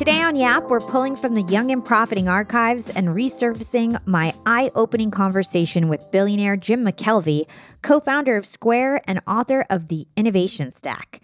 [0.00, 4.70] Today on Yap, we're pulling from the Young and Profiting archives and resurfacing my eye
[4.74, 7.46] opening conversation with billionaire Jim McKelvey,
[7.82, 11.20] co founder of Square and author of The Innovation Stack.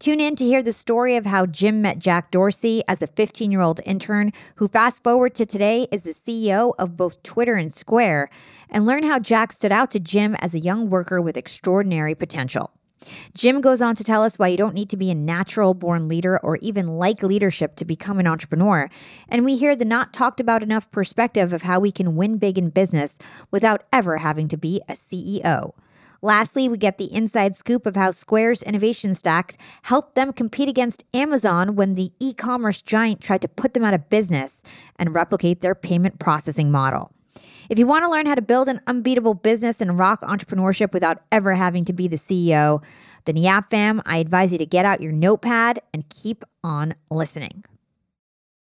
[0.00, 3.52] Tune in to hear the story of how Jim met Jack Dorsey as a 15
[3.52, 7.70] year old intern who, fast forward to today, is the CEO of both Twitter and
[7.70, 8.30] Square,
[8.70, 12.70] and learn how Jack stood out to Jim as a young worker with extraordinary potential.
[13.36, 16.08] Jim goes on to tell us why you don't need to be a natural born
[16.08, 18.88] leader or even like leadership to become an entrepreneur.
[19.28, 22.56] And we hear the not talked about enough perspective of how we can win big
[22.56, 23.18] in business
[23.50, 25.74] without ever having to be a CEO.
[26.22, 31.04] Lastly, we get the inside scoop of how Square's innovation stack helped them compete against
[31.14, 34.62] Amazon when the e commerce giant tried to put them out of business
[34.96, 37.10] and replicate their payment processing model.
[37.70, 41.22] If you want to learn how to build an unbeatable business and rock entrepreneurship without
[41.32, 42.82] ever having to be the CEO,
[43.24, 47.64] then Yap Fam, I advise you to get out your notepad and keep on listening.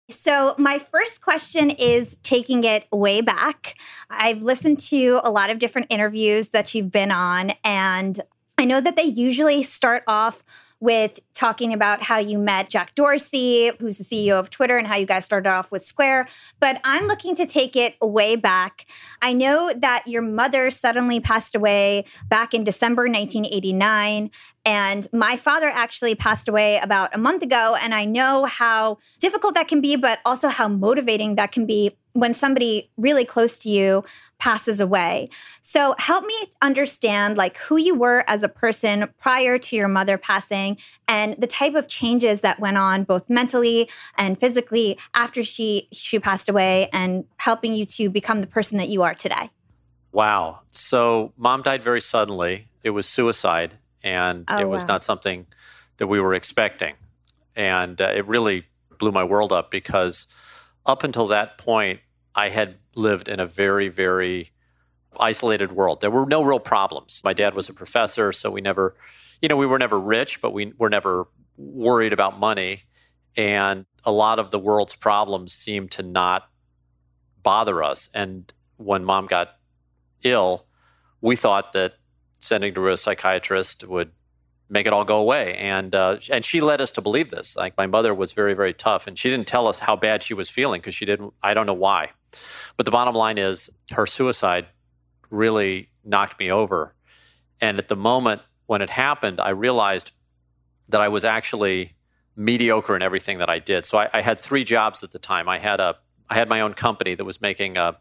[0.09, 3.75] So, my first question is taking it way back.
[4.09, 8.21] I've listened to a lot of different interviews that you've been on, and
[8.57, 10.45] I know that they usually start off
[10.79, 14.97] with talking about how you met Jack Dorsey, who's the CEO of Twitter, and how
[14.97, 16.29] you guys started off with Square.
[16.61, 18.87] But I'm looking to take it way back.
[19.23, 24.31] I know that your mother suddenly passed away back in December 1989.
[24.67, 27.77] And my father actually passed away about a month ago.
[27.81, 31.93] And I know how difficult that can be, but also how motivating that can be
[32.15, 34.03] when somebody really close to you
[34.39, 35.29] passes away.
[35.63, 40.19] So help me understand like who you were as a person prior to your mother
[40.19, 45.89] passing and the type of changes that went on both mentally and physically after she
[45.93, 49.51] she passed away and helping you to become the person that you are today.
[50.11, 50.61] Wow.
[50.71, 52.69] So mom died very suddenly.
[52.83, 54.95] It was suicide and oh, it was wow.
[54.95, 55.47] not something
[55.97, 56.95] that we were expecting.
[57.55, 58.67] And uh, it really
[58.99, 60.27] blew my world up because
[60.85, 62.01] up until that point
[62.35, 64.51] I had lived in a very, very
[65.19, 66.01] isolated world.
[66.01, 67.21] There were no real problems.
[67.25, 68.95] My dad was a professor, so we never,
[69.41, 72.83] you know, we were never rich, but we were never worried about money.
[73.37, 76.49] And a lot of the world's problems seemed to not
[77.43, 78.09] bother us.
[78.15, 79.57] And when mom got
[80.23, 80.67] ill,
[81.21, 81.95] we thought that
[82.39, 84.13] sending to a psychiatrist would
[84.69, 85.57] make it all go away.
[85.57, 87.57] And uh, and she led us to believe this.
[87.57, 90.35] Like my mother was very very tough, and she didn't tell us how bad she
[90.35, 91.33] was feeling because she didn't.
[91.43, 92.11] I don't know why,
[92.77, 94.67] but the bottom line is her suicide
[95.31, 96.95] really knocked me over.
[97.61, 100.13] And at the moment when it happened, I realized
[100.89, 101.95] that I was actually
[102.37, 103.87] mediocre in everything that I did.
[103.87, 105.49] So I, I had three jobs at the time.
[105.49, 105.97] I had a
[106.29, 107.93] I had my own company that was making uh,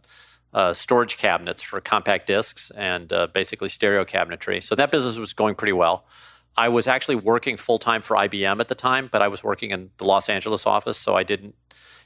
[0.56, 4.64] uh, storage cabinets for compact discs and uh, basically stereo cabinetry.
[4.64, 6.06] So that business was going pretty well.
[6.56, 9.72] I was actually working full time for IBM at the time, but I was working
[9.72, 11.56] in the Los Angeles office, so I didn't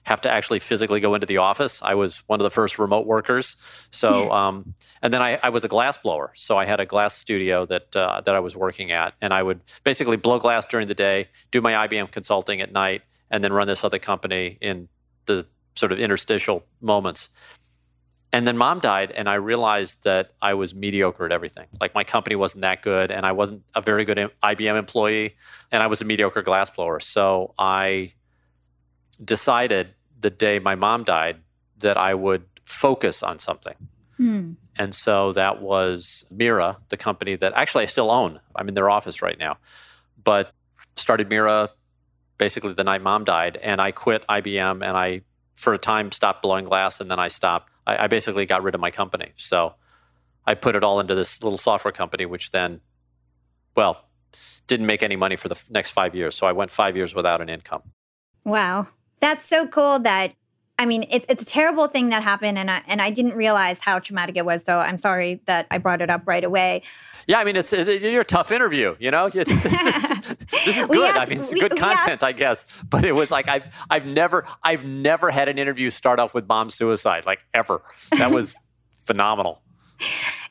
[0.04, 1.84] have to actually physically go into the office.
[1.84, 3.56] I was one of the first remote workers.
[3.92, 4.74] So, um,
[5.04, 7.96] and then I, I, was a glass blower, so I had a glass studio that
[7.96, 11.28] uh, that I was working at, and I would basically blow glass during the day,
[11.52, 14.90] do my IBM consulting at night, and then run this other company in
[15.28, 15.46] the
[15.76, 17.30] sort of interstitial moments.
[18.32, 21.66] And then mom died, and I realized that I was mediocre at everything.
[21.82, 25.36] Like my company wasn't that good, and I wasn't a very good IBM employee,
[25.72, 27.02] and I was a mediocre glassblower.
[27.02, 28.14] So I
[29.24, 29.90] decided
[30.20, 31.38] the day my mom died
[31.80, 33.76] that I would focus on something.
[34.20, 34.58] Mm.
[34.78, 38.40] And so that was Mira, the company that actually I still own.
[38.56, 39.58] I'm in their office right now,
[40.24, 40.52] but
[40.96, 41.72] started Mira
[42.38, 45.22] basically the night mom died, and I quit IBM and I,
[45.56, 48.76] for a time, stopped blowing glass, and then I stopped I, I basically got rid
[48.76, 49.32] of my company.
[49.36, 49.76] So
[50.46, 52.82] I put it all into this little software company, which then,
[53.76, 54.06] well,
[54.68, 56.36] didn't make any money for the next five years.
[56.36, 57.82] So I went five years without an income.
[58.46, 58.88] Wow.
[59.20, 60.36] That's so cool that
[60.80, 63.82] I mean, it's it's a terrible thing that happened, and I and I didn't realize
[63.82, 64.64] how traumatic it was.
[64.64, 66.84] So I'm sorry that I brought it up right away.
[67.28, 68.96] Yeah, I mean, it's, it's you're a tough interview.
[68.98, 70.38] You know, this is
[70.76, 71.10] this is good.
[71.10, 72.84] Asked, I mean, it's we, good content, I guess.
[72.90, 76.48] But it was like I've I've never I've never had an interview start off with
[76.48, 77.82] bomb suicide like ever.
[78.12, 78.60] That was
[79.06, 79.62] phenomenal.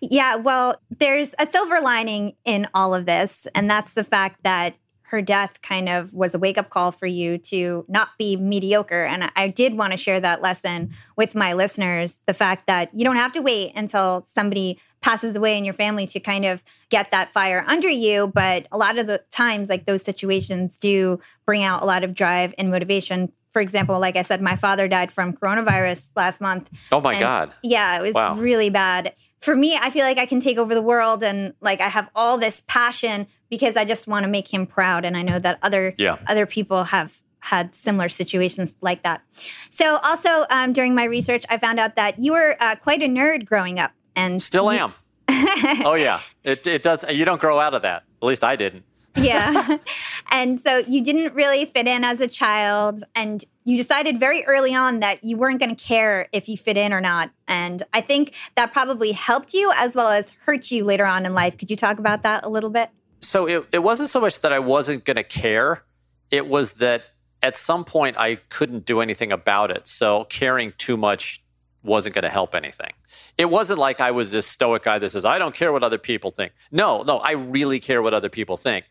[0.00, 4.74] Yeah, well, there's a silver lining in all of this, and that's the fact that
[5.08, 9.04] her death kind of was a wake up call for you to not be mediocre.
[9.04, 13.04] And I did want to share that lesson with my listeners the fact that you
[13.04, 17.10] don't have to wait until somebody passes away in your family to kind of get
[17.10, 18.26] that fire under you.
[18.28, 22.14] But a lot of the times, like those situations do bring out a lot of
[22.14, 26.70] drive and motivation for example, like I said, my father died from coronavirus last month.
[26.92, 27.52] Oh my God.
[27.62, 28.36] Yeah, it was wow.
[28.36, 29.14] really bad.
[29.40, 32.10] For me, I feel like I can take over the world and like I have
[32.14, 35.04] all this passion because I just want to make him proud.
[35.04, 36.16] And I know that other yeah.
[36.26, 39.22] other people have had similar situations like that.
[39.70, 43.06] So, also um, during my research, I found out that you were uh, quite a
[43.06, 44.92] nerd growing up, and still am.
[45.28, 47.04] oh yeah, it it does.
[47.08, 48.04] You don't grow out of that.
[48.22, 48.84] At least I didn't.
[49.16, 49.78] yeah.
[50.30, 53.02] And so you didn't really fit in as a child.
[53.14, 56.76] And you decided very early on that you weren't going to care if you fit
[56.76, 57.30] in or not.
[57.46, 61.32] And I think that probably helped you as well as hurt you later on in
[61.32, 61.56] life.
[61.56, 62.90] Could you talk about that a little bit?
[63.20, 65.82] So it, it wasn't so much that I wasn't going to care,
[66.30, 67.04] it was that
[67.42, 69.88] at some point I couldn't do anything about it.
[69.88, 71.42] So caring too much
[71.82, 72.92] wasn't going to help anything.
[73.36, 75.98] It wasn't like I was this stoic guy that says, I don't care what other
[75.98, 76.52] people think.
[76.70, 78.86] No, no, I really care what other people think.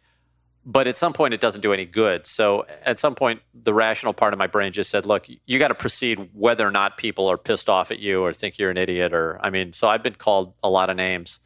[0.65, 2.27] But at some point, it doesn't do any good.
[2.27, 5.69] So at some point, the rational part of my brain just said, look, you got
[5.69, 8.77] to proceed whether or not people are pissed off at you or think you're an
[8.77, 9.13] idiot.
[9.13, 11.39] Or, I mean, so I've been called a lot of names.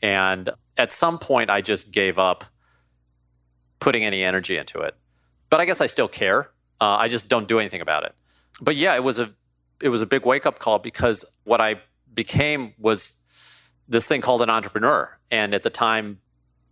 [0.00, 2.44] And at some point, I just gave up
[3.80, 4.96] putting any energy into it
[5.50, 6.50] but I guess I still care.
[6.80, 8.14] Uh, I just don't do anything about it.
[8.60, 9.32] But yeah, it was a
[9.82, 11.80] it was a big wake up call because what I
[12.12, 13.16] became was
[13.88, 16.20] this thing called an entrepreneur, and at the time,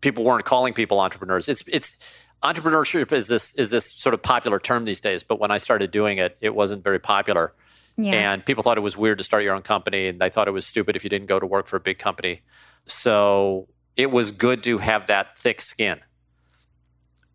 [0.01, 1.49] people weren't calling people entrepreneurs.
[1.49, 5.51] It's it's entrepreneurship is this is this sort of popular term these days, but when
[5.51, 7.53] I started doing it, it wasn't very popular.
[7.97, 8.13] Yeah.
[8.13, 10.53] And people thought it was weird to start your own company, and they thought it
[10.53, 12.43] was stupid if you didn't go to work for a big company.
[12.85, 16.01] So it was good to have that thick skin.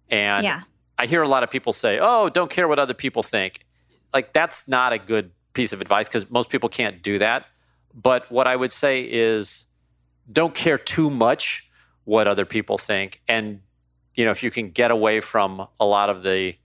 [0.10, 0.62] And yeah.
[1.00, 3.66] I hear a lot of people say, "Oh, don't care what other people think."
[4.14, 7.46] Like that's not a good piece of advice because most people can't do that.
[7.94, 9.66] But what I would say is
[10.32, 11.70] don't care too much
[12.06, 13.62] what other people think and
[14.16, 16.56] you know, if you can get away from a lot of the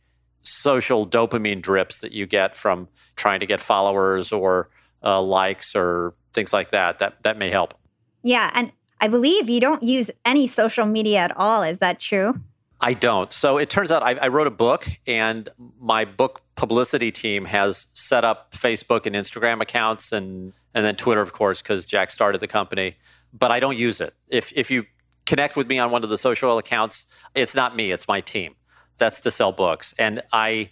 [0.42, 4.68] social dopamine drips that you get from trying to get followers or
[5.02, 7.74] uh, likes or things like that, that that may help.
[8.22, 11.62] Yeah, and I believe you don't use any social media at all.
[11.62, 12.40] Is that true?
[12.80, 13.32] I don't.
[13.32, 15.48] So it turns out I, I, wrote a book, and
[15.80, 21.22] my book publicity team has set up Facebook and Instagram accounts, and and then Twitter,
[21.22, 22.96] of course, because Jack started the company.
[23.32, 24.14] But I don't use it.
[24.28, 24.84] If if you
[25.24, 28.54] connect with me on one of the social accounts, it's not me; it's my team.
[28.98, 30.70] That's to sell books, and I.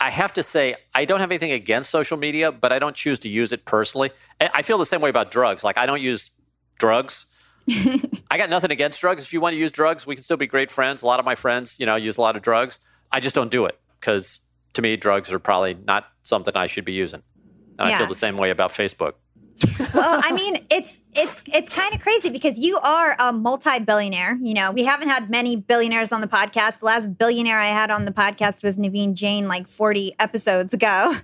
[0.00, 3.18] I have to say, I don't have anything against social media, but I don't choose
[3.18, 4.12] to use it personally.
[4.40, 5.64] I feel the same way about drugs.
[5.64, 6.30] Like, I don't use
[6.78, 7.26] drugs
[8.30, 9.24] I got nothing against drugs.
[9.24, 11.02] If you want to use drugs, we can still be great friends.
[11.02, 12.80] A lot of my friends, you know, use a lot of drugs.
[13.12, 14.40] I just don't do it because
[14.74, 17.22] to me, drugs are probably not something I should be using.
[17.78, 17.94] And yeah.
[17.94, 19.14] I feel the same way about Facebook.
[19.92, 24.38] well, I mean, it's it's it's kind of crazy because you are a multi-billionaire.
[24.40, 26.78] You know, we haven't had many billionaires on the podcast.
[26.78, 31.14] The last billionaire I had on the podcast was Naveen Jain, like 40 episodes ago.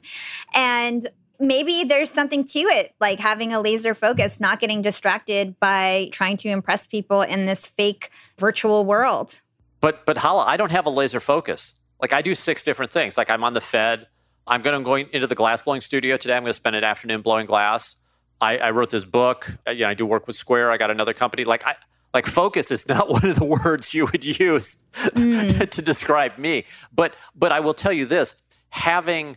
[0.52, 1.08] And
[1.38, 6.36] maybe there's something to it, like having a laser focus, not getting distracted by trying
[6.38, 9.40] to impress people in this fake virtual world.
[9.80, 11.74] But but Hala, I don't have a laser focus.
[12.00, 13.16] Like I do six different things.
[13.16, 14.06] Like I'm on the Fed.
[14.46, 16.34] I'm going to going into the glass blowing studio today.
[16.34, 17.96] I'm going to spend an afternoon blowing glass.
[18.40, 19.50] I, I wrote this book.
[19.66, 20.70] I, you know, I do work with Square.
[20.70, 21.44] I got another company.
[21.44, 21.76] Like I
[22.12, 25.68] like focus is not one of the words you would use mm.
[25.70, 26.64] to describe me.
[26.94, 28.36] But but I will tell you this:
[28.70, 29.36] having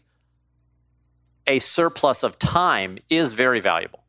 [1.48, 4.04] a surplus of time is very valuable.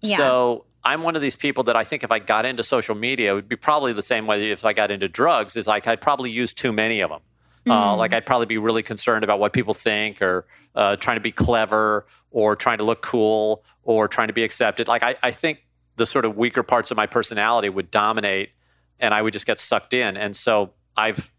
[0.00, 0.16] Yeah.
[0.16, 3.32] So I'm one of these people that I think if I got into social media,
[3.32, 5.56] it would be probably the same way if I got into drugs.
[5.56, 7.20] Is like I'd probably use too many of them.
[7.66, 7.72] Mm.
[7.72, 11.20] Uh, like I'd probably be really concerned about what people think, or uh, trying to
[11.20, 14.88] be clever, or trying to look cool, or trying to be accepted.
[14.88, 15.66] Like I, I think
[15.96, 18.50] the sort of weaker parts of my personality would dominate,
[18.98, 20.16] and I would just get sucked in.
[20.16, 21.30] And so I've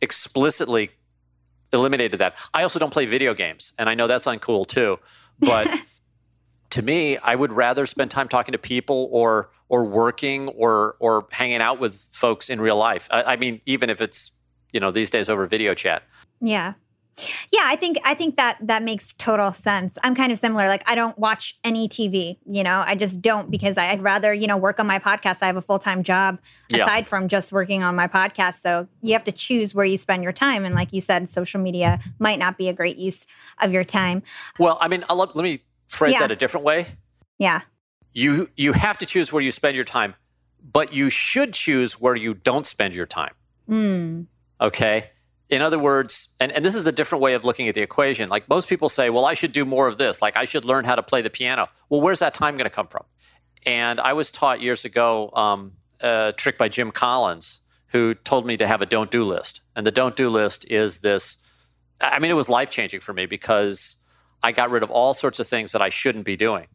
[0.00, 0.90] explicitly
[1.74, 2.38] eliminated that.
[2.54, 4.98] I also don't play video games, and I know that's uncool too.
[5.38, 5.68] But
[6.70, 11.26] to me, I would rather spend time talking to people or or working or or
[11.30, 13.08] hanging out with folks in real life.
[13.10, 14.32] I, I mean, even if it's
[14.72, 16.04] you know these days over video chat.
[16.40, 16.74] Yeah.
[17.52, 19.98] Yeah, I think I think that that makes total sense.
[20.02, 20.66] I'm kind of similar.
[20.68, 22.82] Like I don't watch any TV, you know.
[22.84, 25.42] I just don't because I'd rather, you know, work on my podcast.
[25.42, 26.40] I have a full-time job
[26.72, 27.04] aside yeah.
[27.04, 28.60] from just working on my podcast.
[28.60, 31.60] So you have to choose where you spend your time and like you said social
[31.60, 33.26] media might not be a great use
[33.60, 34.22] of your time.
[34.58, 36.20] Well, I mean, I'll, let me phrase yeah.
[36.20, 36.86] that a different way.
[37.38, 37.60] Yeah.
[38.12, 40.14] You you have to choose where you spend your time,
[40.62, 43.34] but you should choose where you don't spend your time.
[43.68, 44.26] Mm.
[44.60, 45.10] Okay?
[45.54, 48.28] In other words, and, and this is a different way of looking at the equation.
[48.28, 50.20] Like most people say, well, I should do more of this.
[50.20, 51.68] Like I should learn how to play the piano.
[51.88, 53.04] Well, where's that time going to come from?
[53.64, 58.56] And I was taught years ago um, a trick by Jim Collins, who told me
[58.56, 59.60] to have a don't do list.
[59.76, 61.38] And the don't do list is this
[62.00, 63.96] I mean, it was life changing for me because
[64.42, 66.66] I got rid of all sorts of things that I shouldn't be doing.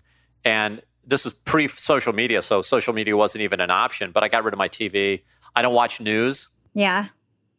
[0.46, 4.30] And this was pre social media, so social media wasn't even an option, but I
[4.30, 5.24] got rid of my TV.
[5.56, 6.50] I don't watch news.
[6.74, 7.08] Yeah.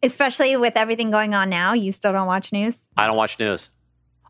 [0.02, 2.88] Especially with everything going on now, you still don't watch news?
[2.96, 3.70] I don't watch news.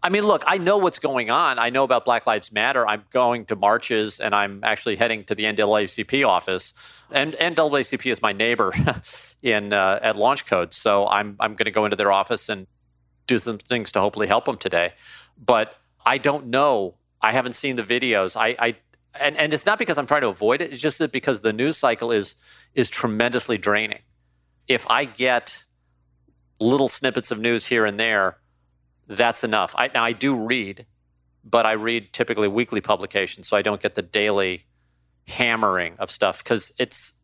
[0.03, 1.59] I mean, look, I know what's going on.
[1.59, 2.89] I know about Black Lives Matter.
[2.89, 6.73] I'm going to marches and I'm actually heading to the NAACP office.
[7.11, 8.73] And NAACP is my neighbor
[9.43, 10.73] in uh, at Launch Code.
[10.73, 12.67] So I'm, I'm going to go into their office and
[13.27, 14.95] do some things to hopefully help them today.
[15.39, 16.95] But I don't know.
[17.21, 18.37] I haven't seen the videos.
[18.37, 18.77] I, I
[19.21, 20.73] and, and it's not because I'm trying to avoid it.
[20.73, 22.37] It's just because the news cycle is
[22.75, 24.01] is tremendously draining.
[24.71, 25.65] If I get
[26.61, 28.39] little snippets of news here and there,
[29.09, 29.75] that's enough.
[29.77, 30.87] I, now I do read,
[31.45, 34.67] but I read typically weekly publications, so I don't get the daily
[35.27, 37.15] hammering of stuff because it's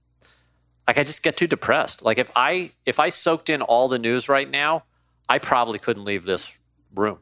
[0.89, 2.03] like I just get too depressed.
[2.03, 4.83] Like if I if I soaked in all the news right now,
[5.29, 6.57] I probably couldn't leave this
[6.95, 7.19] room.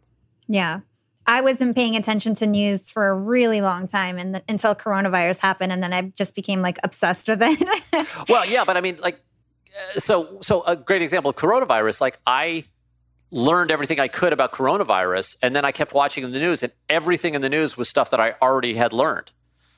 [0.48, 0.80] Yeah.
[1.26, 5.72] I wasn't paying attention to news for a really long time and until coronavirus happened
[5.72, 8.26] and then I just became like obsessed with it.
[8.28, 9.23] well, yeah, but I mean like
[9.96, 12.64] so so a great example of coronavirus like I
[13.30, 17.34] learned everything I could about coronavirus and then I kept watching the news and everything
[17.34, 19.32] in the news was stuff that I already had learned.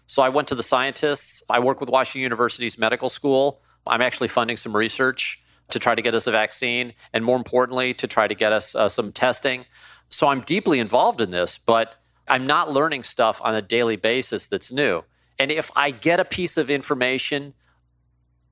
[0.07, 1.43] So I went to the scientists.
[1.49, 3.61] I work with Washington University's medical school.
[3.87, 7.95] I'm actually funding some research to try to get us a vaccine and more importantly
[7.95, 9.65] to try to get us uh, some testing.
[10.09, 11.95] So I'm deeply involved in this, but
[12.29, 15.03] I'm not learning stuff on a daily basis that's new.
[15.39, 17.55] And if I get a piece of information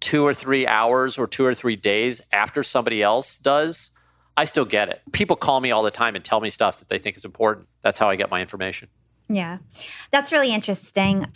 [0.05, 3.91] two or three hours or two or three days after somebody else does,
[4.37, 5.01] I still get it.
[5.13, 7.69] People call me all the time and tell me stuff that they think is important.
[7.81, 8.89] That's how I get my information.
[9.31, 9.59] Yeah,
[10.11, 11.27] that's really interesting.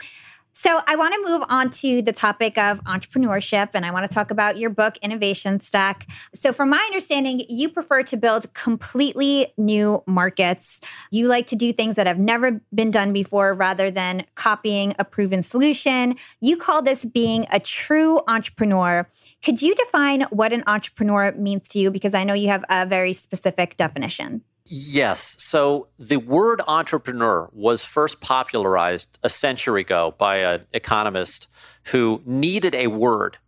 [0.61, 4.12] So, I want to move on to the topic of entrepreneurship and I want to
[4.12, 6.11] talk about your book, Innovation Stack.
[6.35, 10.81] So, from my understanding, you prefer to build completely new markets.
[11.12, 15.05] You like to do things that have never been done before rather than copying a
[15.05, 16.17] proven solution.
[16.41, 19.09] You call this being a true entrepreneur.
[19.45, 21.93] Could you define what an entrepreneur means to you?
[21.93, 24.43] Because I know you have a very specific definition.
[24.71, 25.43] Yes.
[25.43, 31.49] So the word entrepreneur was first popularized a century ago by an economist
[31.85, 33.39] who needed a word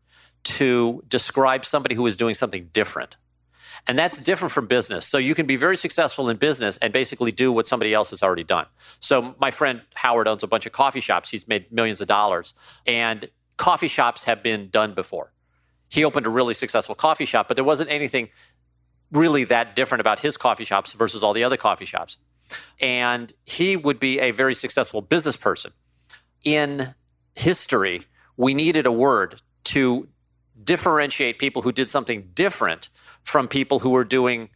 [0.42, 3.16] to describe somebody who was doing something different.
[3.86, 5.06] And that's different from business.
[5.06, 8.22] So you can be very successful in business and basically do what somebody else has
[8.22, 8.66] already done.
[9.00, 11.30] So my friend Howard owns a bunch of coffee shops.
[11.30, 12.54] He's made millions of dollars.
[12.86, 15.32] And coffee shops have been done before.
[15.90, 18.28] He opened a really successful coffee shop, but there wasn't anything
[19.12, 22.18] really that different about his coffee shops versus all the other coffee shops.
[22.80, 25.72] And he would be a very successful business person.
[26.44, 26.94] In
[27.34, 28.02] history,
[28.36, 30.08] we needed a word to
[30.62, 32.88] differentiate people who did something different
[33.22, 34.50] from people who were doing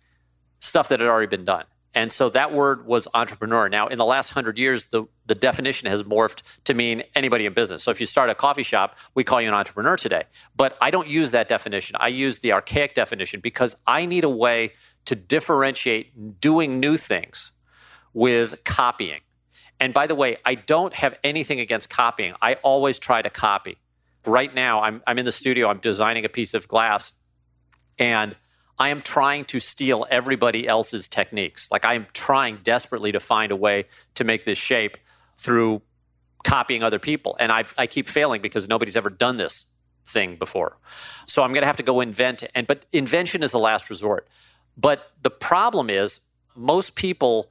[0.61, 1.64] stuff that had already been done.
[1.94, 3.68] And so that word was entrepreneur.
[3.68, 7.52] Now, in the last hundred years, the, the definition has morphed to mean anybody in
[7.52, 7.84] business.
[7.84, 10.24] So if you start a coffee shop, we call you an entrepreneur today.
[10.56, 11.96] But I don't use that definition.
[12.00, 14.72] I use the archaic definition because I need a way
[15.04, 17.52] to differentiate doing new things
[18.12, 19.20] with copying.
[19.78, 22.34] And by the way, I don't have anything against copying.
[22.40, 23.78] I always try to copy.
[24.26, 27.12] Right now, I'm, I'm in the studio, I'm designing a piece of glass,
[27.98, 28.36] and
[28.78, 31.71] I am trying to steal everybody else's techniques.
[31.71, 34.97] Like I am trying desperately to find a way to make this shape
[35.37, 35.83] through
[36.43, 37.37] copying other people.
[37.38, 39.66] And I've, I keep failing because nobody's ever done this
[40.04, 40.76] thing before.
[41.26, 44.28] So I'm going to have to go invent and but invention is the last resort.
[44.76, 46.21] But the problem is
[46.54, 47.50] most people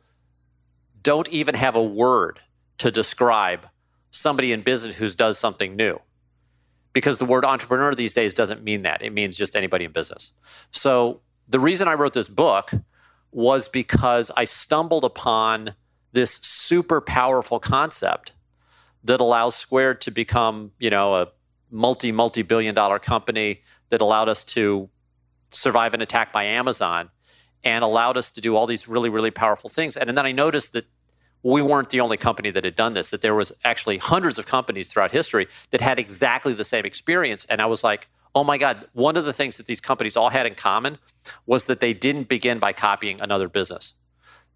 [1.01, 2.39] don't even have a word
[2.77, 3.67] to describe
[4.11, 5.99] somebody in business who does something new
[6.93, 9.01] because the word entrepreneur these days doesn't mean that.
[9.01, 10.31] It means just anybody in business.
[10.71, 12.71] So the reason I wrote this book
[13.31, 15.73] was because I stumbled upon
[16.11, 18.33] this super powerful concept
[19.03, 21.27] that allows Square to become, you know, a
[21.71, 24.89] multi multi billion dollar company that allowed us to
[25.49, 27.09] survive an attack by Amazon
[27.63, 29.97] and allowed us to do all these really really powerful things.
[29.97, 30.85] And, and then I noticed that
[31.43, 34.47] we weren't the only company that had done this that there was actually hundreds of
[34.47, 37.45] companies throughout history that had exactly the same experience.
[37.49, 40.29] And i was like oh my god one of the things that these companies all
[40.29, 40.97] had in common
[41.45, 43.93] was that they didn't begin by copying another business.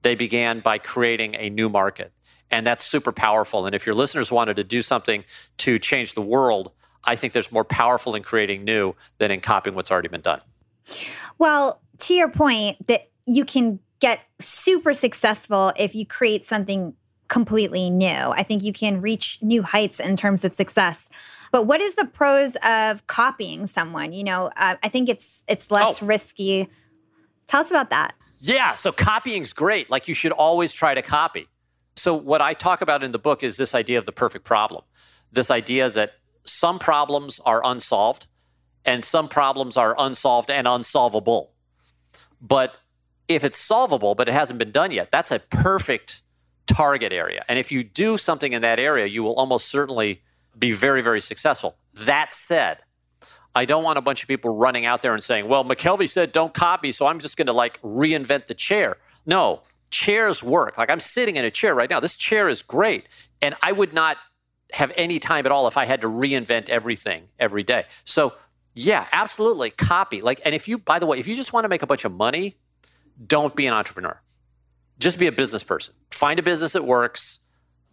[0.02, 2.12] They began by creating a new market.
[2.50, 3.66] And that's super powerful.
[3.66, 5.26] And if your listeners wanted to do something
[5.58, 6.72] to change the world
[7.06, 10.42] i think there's more powerful in creating new than in copying what's already been done.
[11.38, 16.94] Well to your point that you can get super successful if you create something
[17.28, 18.10] completely new.
[18.10, 21.10] I think you can reach new heights in terms of success.
[21.52, 24.14] But what is the pros of copying someone?
[24.14, 26.06] You know, uh, I think it's it's less oh.
[26.06, 26.70] risky.
[27.48, 28.14] Tell us about that.
[28.40, 29.90] Yeah, so copying's great.
[29.90, 31.48] Like you should always try to copy.
[31.96, 34.84] So what I talk about in the book is this idea of the perfect problem.
[35.32, 36.14] This idea that
[36.44, 38.28] some problems are unsolved
[38.86, 41.52] and some problems are unsolved and unsolvable.
[42.40, 42.78] But
[43.28, 46.22] if it's solvable but it hasn't been done yet, that's a perfect
[46.68, 47.44] target area.
[47.48, 50.22] And if you do something in that area, you will almost certainly
[50.58, 51.78] be very, very successful.
[51.94, 52.80] That said,
[53.56, 56.32] I don't want a bunch of people running out there and saying, well, McKelvey said
[56.32, 58.98] don't copy, so I'm just going to like reinvent the chair.
[59.26, 60.78] No, chairs work.
[60.78, 62.00] Like I'm sitting in a chair right now.
[62.00, 63.08] This chair is great.
[63.42, 64.18] And I would not
[64.74, 67.86] have any time at all if I had to reinvent everything every day.
[68.04, 68.34] So,
[68.76, 70.22] yeah, absolutely copy.
[70.22, 72.06] Like, and if you, by the way, if you just want to make a bunch
[72.06, 72.58] of money,
[73.26, 74.20] don't be an entrepreneur.
[75.00, 75.94] Just be a business person.
[76.12, 77.40] Find a business that works,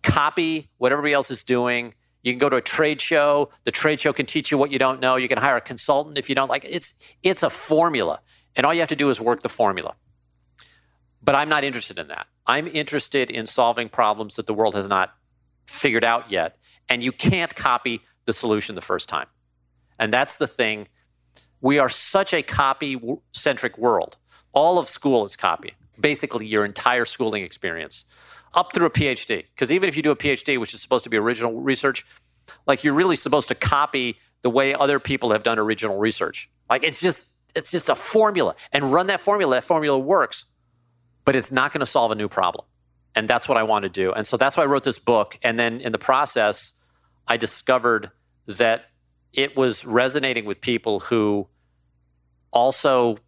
[0.02, 1.94] copy what everybody else is doing.
[2.22, 3.50] You can go to a trade show.
[3.64, 5.16] The trade show can teach you what you don't know.
[5.16, 6.68] You can hire a consultant if you don't like it.
[6.68, 8.20] It's it's a formula.
[8.56, 9.94] And all you have to do is work the formula.
[11.22, 12.26] But I'm not interested in that.
[12.46, 15.14] I'm interested in solving problems that the world has not
[15.66, 16.56] figured out yet.
[16.88, 19.26] And you can't copy the solution the first time.
[19.98, 20.88] And that's the thing.
[21.60, 23.00] We are such a copy
[23.32, 24.16] centric world
[24.54, 28.04] all of school is copy, basically your entire schooling experience,
[28.54, 29.44] up through a PhD.
[29.54, 32.06] Because even if you do a PhD, which is supposed to be original research,
[32.66, 36.50] like you're really supposed to copy the way other people have done original research.
[36.68, 39.56] Like it's just it's just a formula, and run that formula.
[39.56, 40.46] That formula works,
[41.24, 42.66] but it's not going to solve a new problem.
[43.14, 44.12] And that's what I want to do.
[44.12, 45.38] And so that's why I wrote this book.
[45.42, 46.72] And then in the process,
[47.28, 48.10] I discovered
[48.46, 48.86] that
[49.32, 51.48] it was resonating with people who
[52.52, 53.18] also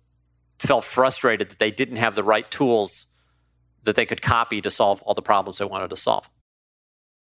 [0.66, 3.06] felt frustrated that they didn't have the right tools
[3.84, 6.28] that they could copy to solve all the problems they wanted to solve.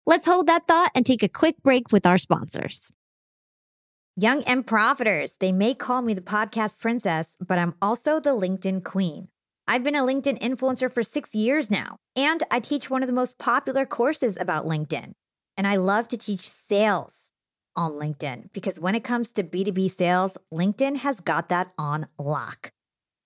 [0.06, 2.90] Let's hold that thought and take a quick break with our sponsors.
[4.16, 8.84] Young and profiters, they may call me the podcast princess, but I'm also the LinkedIn
[8.84, 9.28] queen.
[9.66, 13.14] I've been a LinkedIn influencer for six years now, and I teach one of the
[13.14, 15.12] most popular courses about LinkedIn.
[15.56, 17.30] And I love to teach sales
[17.74, 22.72] on LinkedIn because when it comes to B2B sales, LinkedIn has got that on lock.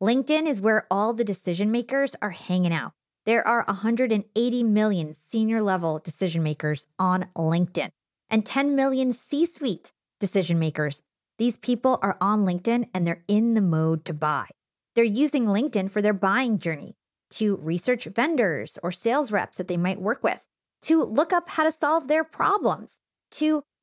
[0.02, 2.92] LinkedIn is where all the decision makers are hanging out.
[3.24, 7.88] There are 180 million senior level decision makers on LinkedIn
[8.28, 11.02] and 10 million C suite decision makers.
[11.38, 14.48] These people are on LinkedIn and they're in the mode to buy.
[14.94, 16.94] They're using LinkedIn for their buying journey
[17.30, 20.46] to research vendors or sales reps that they might work with,
[20.82, 22.98] to look up how to solve their problems,
[23.30, 23.62] to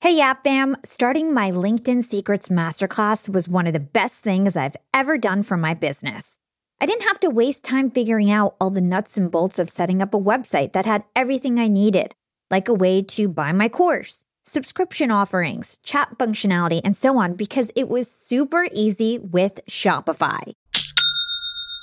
[0.00, 0.76] Hey, Yap Fam!
[0.84, 5.56] Starting my LinkedIn Secrets Masterclass was one of the best things I've ever done for
[5.56, 6.38] my business.
[6.80, 10.00] I didn't have to waste time figuring out all the nuts and bolts of setting
[10.00, 12.14] up a website that had everything I needed,
[12.48, 17.72] like a way to buy my course, subscription offerings, chat functionality, and so on, because
[17.74, 20.52] it was super easy with Shopify.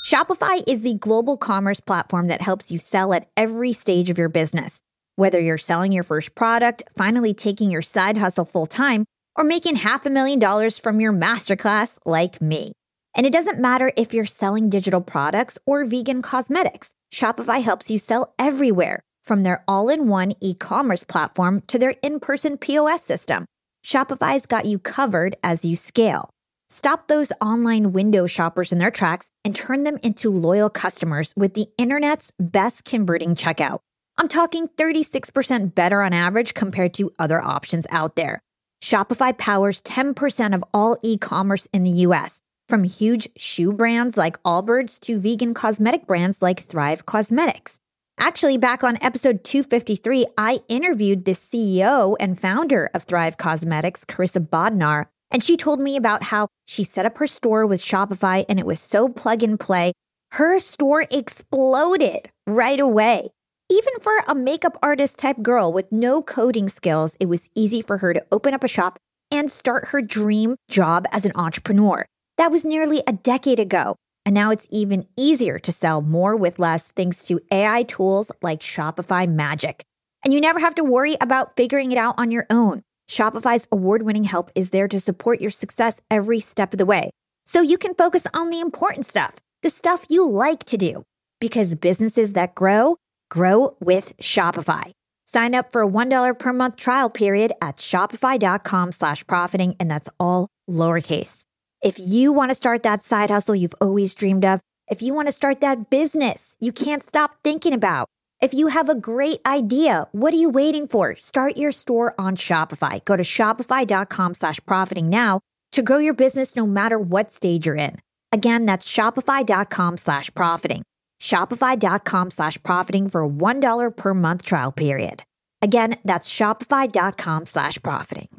[0.07, 4.29] Shopify is the global commerce platform that helps you sell at every stage of your
[4.29, 4.79] business
[5.15, 9.75] whether you're selling your first product, finally taking your side hustle full time, or making
[9.75, 12.71] half a million dollars from your masterclass like me.
[13.15, 17.97] And it doesn't matter if you're selling digital products or vegan cosmetics, Shopify helps you
[17.97, 23.03] sell everywhere, from their all in one e commerce platform to their in person POS
[23.03, 23.45] system.
[23.85, 26.29] Shopify's got you covered as you scale.
[26.69, 31.53] Stop those online window shoppers in their tracks and turn them into loyal customers with
[31.53, 33.79] the internet's best converting checkout.
[34.17, 38.41] I'm talking 36% better on average compared to other options out there.
[38.81, 44.41] Shopify powers 10% of all e commerce in the US, from huge shoe brands like
[44.43, 47.77] Allbirds to vegan cosmetic brands like Thrive Cosmetics.
[48.17, 54.47] Actually, back on episode 253, I interviewed the CEO and founder of Thrive Cosmetics, Karissa
[54.47, 58.57] Bodnar, and she told me about how she set up her store with Shopify and
[58.57, 59.91] it was so plug and play.
[60.31, 63.31] Her store exploded right away.
[63.69, 67.97] Even for a makeup artist type girl with no coding skills, it was easy for
[67.97, 68.99] her to open up a shop
[69.31, 72.05] and start her dream job as an entrepreneur.
[72.37, 73.95] That was nearly a decade ago.
[74.23, 78.59] And now it's even easier to sell more with less thanks to AI tools like
[78.59, 79.83] Shopify Magic.
[80.23, 82.83] And you never have to worry about figuring it out on your own.
[83.09, 87.09] Shopify's award winning help is there to support your success every step of the way.
[87.47, 91.03] So you can focus on the important stuff, the stuff you like to do.
[91.39, 92.97] Because businesses that grow,
[93.29, 94.91] grow with Shopify.
[95.25, 100.09] Sign up for a $1 per month trial period at shopify.com slash profiting, and that's
[100.19, 101.43] all lowercase.
[101.81, 105.27] If you want to start that side hustle you've always dreamed of, if you want
[105.27, 108.07] to start that business you can't stop thinking about,
[108.41, 111.15] if you have a great idea, what are you waiting for?
[111.15, 113.03] Start your store on Shopify.
[113.03, 115.39] Go to shopify.com slash profiting now
[115.71, 117.97] to grow your business no matter what stage you're in.
[118.31, 120.83] Again, that's shopify.com slash profiting.
[121.21, 125.23] Shopify.com slash profiting for a $1 per month trial period.
[125.61, 128.29] Again, that's shopify.com slash profiting.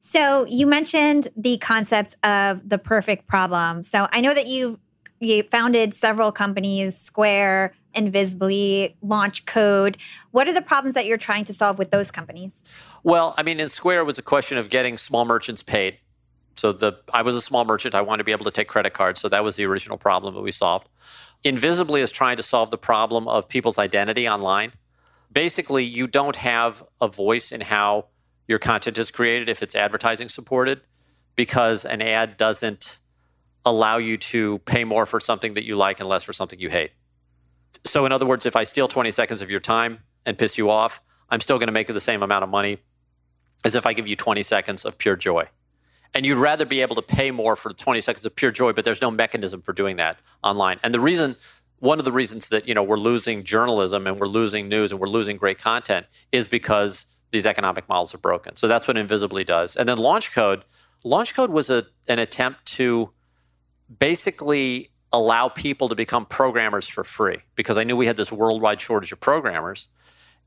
[0.00, 3.82] So you mentioned the concept of the perfect problem.
[3.82, 4.78] So I know that you've
[5.20, 9.96] you founded several companies, Square, Invisibly, Launch Code.
[10.30, 12.62] What are the problems that you're trying to solve with those companies?
[13.02, 15.98] Well, I mean, in Square, it was a question of getting small merchants paid.
[16.58, 17.94] So the I was a small merchant.
[17.94, 19.20] I wanted to be able to take credit cards.
[19.20, 20.88] So that was the original problem that we solved.
[21.44, 24.72] Invisibly is trying to solve the problem of people's identity online.
[25.30, 28.06] Basically, you don't have a voice in how
[28.48, 30.80] your content is created if it's advertising supported
[31.36, 32.98] because an ad doesn't
[33.64, 36.70] allow you to pay more for something that you like and less for something you
[36.70, 36.90] hate.
[37.84, 40.70] So, in other words, if I steal 20 seconds of your time and piss you
[40.70, 42.78] off, I'm still going to make the same amount of money
[43.64, 45.48] as if I give you 20 seconds of pure joy.
[46.14, 48.84] And you'd rather be able to pay more for 20 seconds of pure joy, but
[48.84, 50.80] there's no mechanism for doing that online.
[50.82, 51.36] And the reason,
[51.80, 55.00] one of the reasons that you know we're losing journalism and we're losing news and
[55.00, 58.56] we're losing great content is because these economic models are broken.
[58.56, 59.76] So that's what Invisibly does.
[59.76, 60.64] And then Launch Code,
[61.04, 63.10] Launch Code was a, an attempt to
[63.98, 68.80] basically allow people to become programmers for free because I knew we had this worldwide
[68.80, 69.88] shortage of programmers.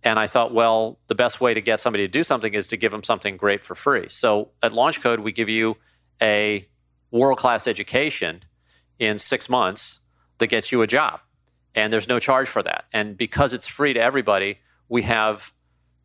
[0.03, 2.77] And I thought, well, the best way to get somebody to do something is to
[2.77, 4.09] give them something great for free.
[4.09, 5.77] So at Launch Code, we give you
[6.21, 6.67] a
[7.11, 8.41] world class education
[8.97, 9.99] in six months
[10.39, 11.19] that gets you a job.
[11.75, 12.85] And there's no charge for that.
[12.91, 14.59] And because it's free to everybody,
[14.89, 15.53] we have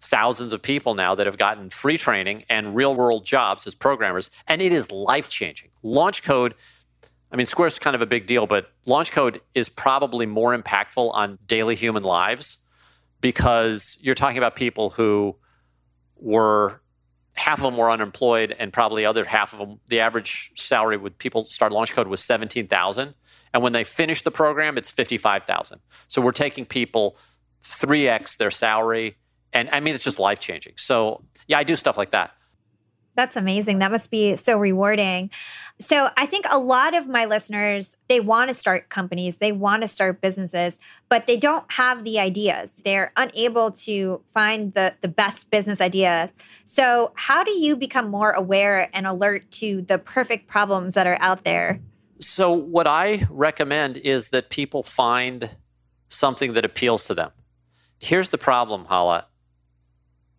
[0.00, 4.30] thousands of people now that have gotten free training and real world jobs as programmers,
[4.46, 5.70] and it is life changing.
[5.82, 6.54] Launch Code,
[7.32, 11.12] I mean, Square's kind of a big deal, but Launch Code is probably more impactful
[11.14, 12.59] on daily human lives
[13.20, 15.37] because you're talking about people who
[16.16, 16.81] were
[17.35, 21.18] half of them were unemployed and probably other half of them the average salary with
[21.18, 23.14] people start launch code was 17000
[23.52, 27.18] and when they finish the program it's 55000 so we're taking people
[27.62, 29.16] 3x their salary
[29.57, 30.74] and I mean, it's just life changing.
[30.76, 32.33] So, yeah, I do stuff like that.
[33.16, 33.79] That's amazing.
[33.79, 35.31] That must be so rewarding.
[35.81, 39.83] So, I think a lot of my listeners, they want to start companies, they want
[39.83, 42.83] to start businesses, but they don't have the ideas.
[42.85, 46.31] They're unable to find the the best business idea.
[46.64, 51.18] So, how do you become more aware and alert to the perfect problems that are
[51.20, 51.81] out there?
[52.20, 55.57] So, what I recommend is that people find
[56.09, 57.31] something that appeals to them.
[57.98, 59.26] Here's the problem, Hala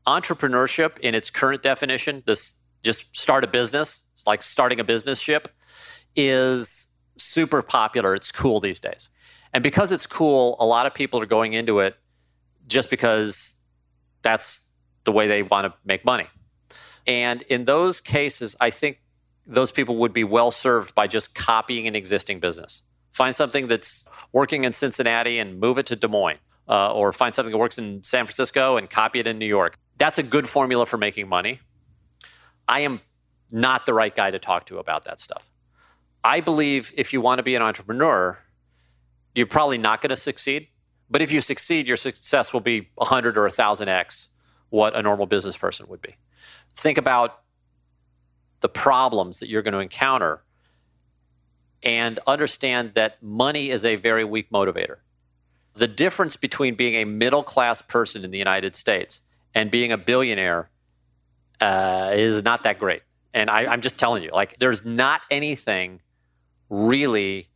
[0.08, 2.56] entrepreneurship in its current definition, this
[2.88, 5.50] just start a business, it's like starting a business ship,
[6.16, 8.16] is super popular.
[8.16, 9.10] It's cool these days.
[9.54, 11.98] And because it's cool, a lot of people are going into it
[12.66, 13.56] just because
[14.22, 14.72] that's
[15.04, 16.28] the way they want to make money.
[17.06, 19.02] And in those cases, I think
[19.46, 22.84] those people would be well served by just copying an existing business.
[23.12, 27.34] Find something that's working in Cincinnati and move it to Des Moines, uh, or find
[27.36, 29.76] something that works in San Francisco and copy it in New York.
[29.98, 31.60] That's a good formula for making money.
[32.68, 33.02] I am
[33.52, 35.50] not the right guy to talk to about that stuff.
[36.24, 38.40] I believe if you want to be an entrepreneur,
[39.34, 40.68] you're probably not going to succeed.
[41.10, 44.30] But if you succeed, your success will be 100 or 1000x
[44.70, 46.16] what a normal business person would be.
[46.76, 47.42] Think about
[48.60, 50.44] the problems that you're going to encounter
[51.84, 54.98] and understand that money is a very weak motivator.
[55.76, 59.22] The difference between being a middle class person in the United States
[59.54, 60.70] and being a billionaire
[61.62, 63.02] uh, is not that great.
[63.34, 66.02] And I, I'm just telling you, like, there's not anything
[66.70, 67.48] really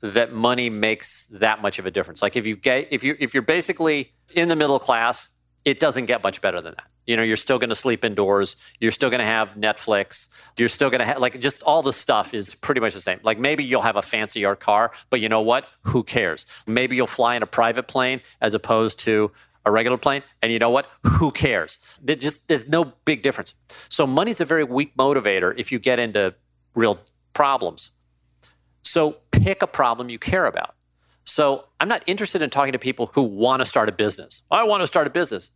[0.00, 2.22] that money makes that much of a difference.
[2.22, 5.30] Like, if you get, if you if you're basically in the middle class
[5.66, 6.86] it doesn't get much better than that.
[7.06, 8.54] You know, you're still going to sleep indoors.
[8.78, 10.28] You're still going to have Netflix.
[10.56, 13.18] You're still going to have, like, just all the stuff is pretty much the same.
[13.24, 15.66] Like, maybe you'll have a fancier car, but you know what?
[15.82, 16.46] Who cares?
[16.68, 19.32] Maybe you'll fly in a private plane as opposed to
[19.66, 20.22] a regular plane.
[20.40, 20.88] And you know what?
[21.04, 21.78] Who cares?
[22.02, 23.54] There just, there's no big difference.
[23.90, 26.34] So, money's a very weak motivator if you get into
[26.74, 27.00] real
[27.34, 27.90] problems.
[28.82, 30.76] So, pick a problem you care about.
[31.26, 34.42] So I'm not interested in talking to people who want to start a business.
[34.50, 35.50] I want to start a business.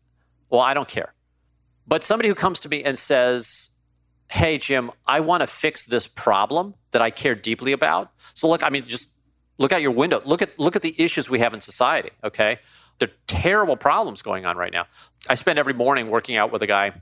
[0.50, 1.14] Well, I don't care.
[1.86, 3.70] But somebody who comes to me and says,
[4.30, 8.12] Hey, Jim, I want to fix this problem that I care deeply about.
[8.34, 9.10] So look, I mean, just
[9.58, 10.20] look out your window.
[10.24, 12.10] Look at look at the issues we have in society.
[12.22, 12.58] Okay.
[13.00, 14.86] There are terrible problems going on right now.
[15.28, 16.92] I spend every morning working out with a guy.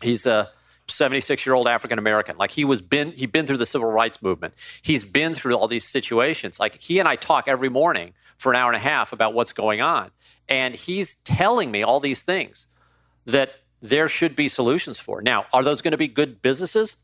[0.00, 0.50] He's a
[0.88, 2.36] 76 year old African American.
[2.36, 4.54] Like he was been he'd been through the civil rights movement.
[4.82, 6.58] He's been through all these situations.
[6.58, 9.52] Like he and I talk every morning for an hour and a half about what's
[9.52, 10.10] going on.
[10.48, 12.66] And he's telling me all these things
[13.24, 13.50] that
[13.82, 15.20] there should be solutions for.
[15.20, 16.98] Now, are those going to be good businesses?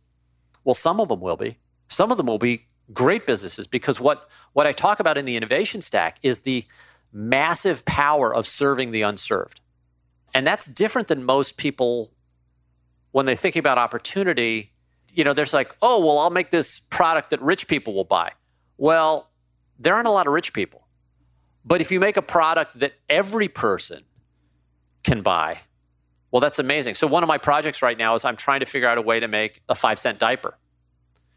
[0.65, 1.59] Well, some of them will be.
[1.89, 5.37] Some of them will be great businesses because what what I talk about in the
[5.37, 6.65] innovation stack is the
[7.12, 9.61] massive power of serving the unserved.
[10.35, 12.12] And that's different than most people
[13.12, 14.72] when they think about opportunity,
[15.12, 18.33] you know, there's like, oh, well, I'll make this product that rich people will buy.
[18.79, 19.31] Well,
[19.79, 20.87] there aren't a lot of rich people.
[21.64, 24.03] But if you make a product that every person
[25.05, 25.61] can buy,
[26.31, 26.94] well, that's amazing.
[26.94, 29.20] So, one of my projects right now is I'm trying to figure out a way
[29.20, 30.57] to make a five cent diaper.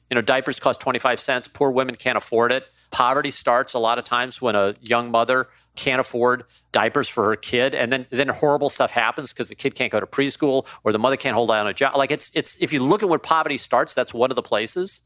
[0.09, 1.47] You know, diapers cost 25 cents.
[1.47, 2.65] Poor women can't afford it.
[2.91, 7.35] Poverty starts a lot of times when a young mother can't afford diapers for her
[7.35, 7.75] kid.
[7.75, 10.99] And then then horrible stuff happens because the kid can't go to preschool or the
[10.99, 11.95] mother can't hold down a job.
[11.95, 15.01] Like it's it's if you look at where poverty starts that's one of the places.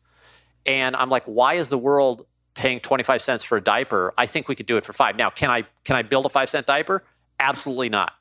[0.66, 4.14] And i'm like why is the world paying 25 cents for a diaper?
[4.18, 5.16] I think we could do it for five.
[5.16, 7.04] Now can i can i build a five cent diaper?
[7.40, 8.14] Absolutely not.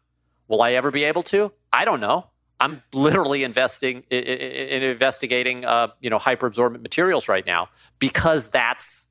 [0.47, 1.53] Will i ever be able to?
[1.73, 2.31] I don't know.
[2.61, 9.09] I'm literally investing in, in investigating uh, you know hyperabsorbent materials right now because that's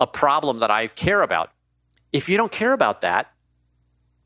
[0.00, 1.50] a problem that i care about
[2.12, 3.32] if you don't care about that,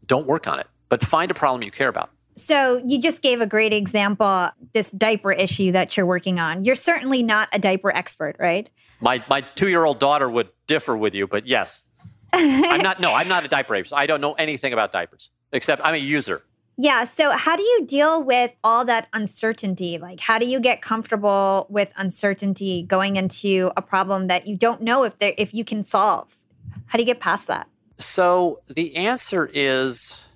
[0.06, 2.10] don't work on it, but find a problem you care about.
[2.34, 6.64] So, you just gave a great example this diaper issue that you're working on.
[6.64, 8.70] You're certainly not a diaper expert, right?
[9.00, 11.84] My my 2-year-old daughter would differ with you, but yes.
[12.32, 13.96] I'm not no, I'm not a diaper expert.
[13.96, 16.42] I don't know anything about diapers except I'm a user.
[16.78, 17.04] Yeah.
[17.04, 19.98] So, how do you deal with all that uncertainty?
[19.98, 24.80] Like, how do you get comfortable with uncertainty going into a problem that you don't
[24.80, 26.36] know if there if you can solve?
[26.86, 27.68] How do you get past that?
[27.98, 30.26] So the answer is,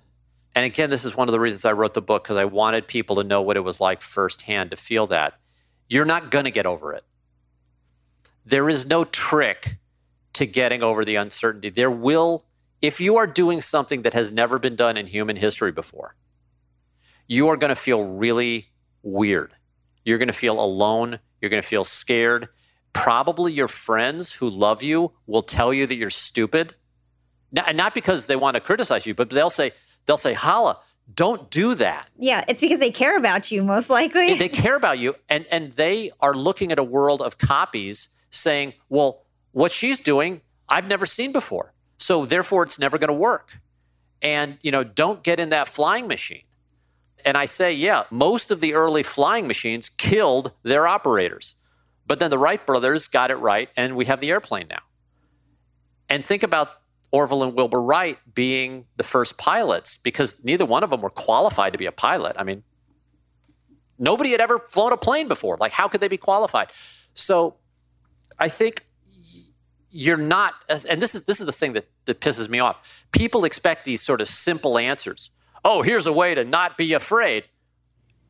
[0.55, 2.87] and again, this is one of the reasons I wrote the book because I wanted
[2.87, 5.39] people to know what it was like firsthand to feel that.
[5.89, 7.03] You're not going to get over it.
[8.45, 9.77] There is no trick
[10.33, 11.69] to getting over the uncertainty.
[11.69, 12.45] There will,
[12.81, 16.15] if you are doing something that has never been done in human history before,
[17.27, 18.69] you are going to feel really
[19.03, 19.53] weird.
[20.05, 21.19] You're going to feel alone.
[21.41, 22.47] You're going to feel scared.
[22.93, 26.75] Probably your friends who love you will tell you that you're stupid
[27.51, 29.71] not because they want to criticize you, but they'll say,
[30.05, 30.77] they'll say, Hala,
[31.13, 32.09] don't do that.
[32.17, 34.33] Yeah, it's because they care about you, most likely.
[34.35, 38.73] they care about you, and and they are looking at a world of copies, saying,
[38.89, 43.59] "Well, what she's doing, I've never seen before, so therefore it's never going to work."
[44.21, 46.43] And you know, don't get in that flying machine.
[47.25, 51.55] And I say, yeah, most of the early flying machines killed their operators,
[52.05, 54.81] but then the Wright brothers got it right, and we have the airplane now.
[56.09, 56.69] And think about
[57.11, 61.71] Orville and Wilbur Wright being the first pilots because neither one of them were qualified
[61.73, 62.35] to be a pilot.
[62.37, 62.63] I mean,
[63.97, 65.57] nobody had ever flown a plane before.
[65.57, 66.71] Like, how could they be qualified?
[67.13, 67.55] So
[68.37, 68.85] I think
[69.89, 73.05] you're not, and this is this is the thing that, that pisses me off.
[73.11, 75.31] People expect these sort of simple answers.
[75.63, 77.45] Oh, here's a way to not be afraid.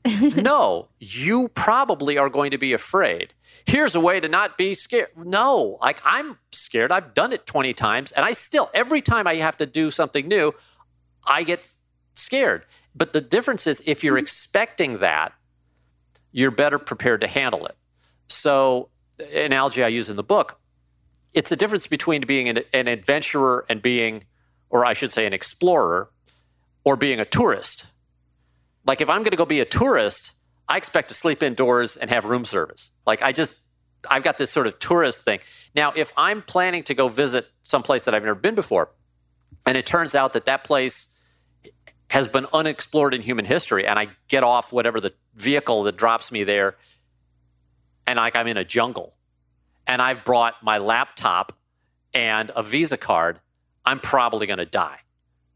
[0.38, 3.34] no, you probably are going to be afraid.
[3.66, 5.10] Here's a way to not be scared.
[5.18, 6.92] No, like I'm scared.
[6.92, 10.28] I've done it 20 times and I still, every time I have to do something
[10.28, 10.54] new,
[11.26, 11.76] I get
[12.14, 12.66] scared.
[12.96, 14.24] But the difference is if you're mm-hmm.
[14.24, 15.34] expecting that,
[16.32, 17.76] you're better prepared to handle it.
[18.28, 18.90] So,
[19.34, 20.60] analogy I use in the book,
[21.34, 24.26] it's a difference between being an, an adventurer and being,
[24.70, 26.10] or I should say, an explorer,
[26.84, 27.88] or being a tourist
[28.88, 30.34] like if I'm going to go be a tourist,
[30.68, 32.92] I expect to sleep indoors and have room service.
[33.06, 33.60] Like I just
[34.10, 35.40] I've got this sort of tourist thing.
[35.76, 38.90] Now, if I'm planning to go visit some place that I've never been before,
[39.66, 41.10] and it turns out that that place
[42.12, 46.32] has been unexplored in human history, and I get off whatever the vehicle that drops
[46.32, 46.76] me there,
[48.06, 49.16] and like I'm in a jungle,
[49.86, 51.52] and I've brought my laptop
[52.14, 53.40] and a Visa card,
[53.86, 55.00] I'm probably going to die.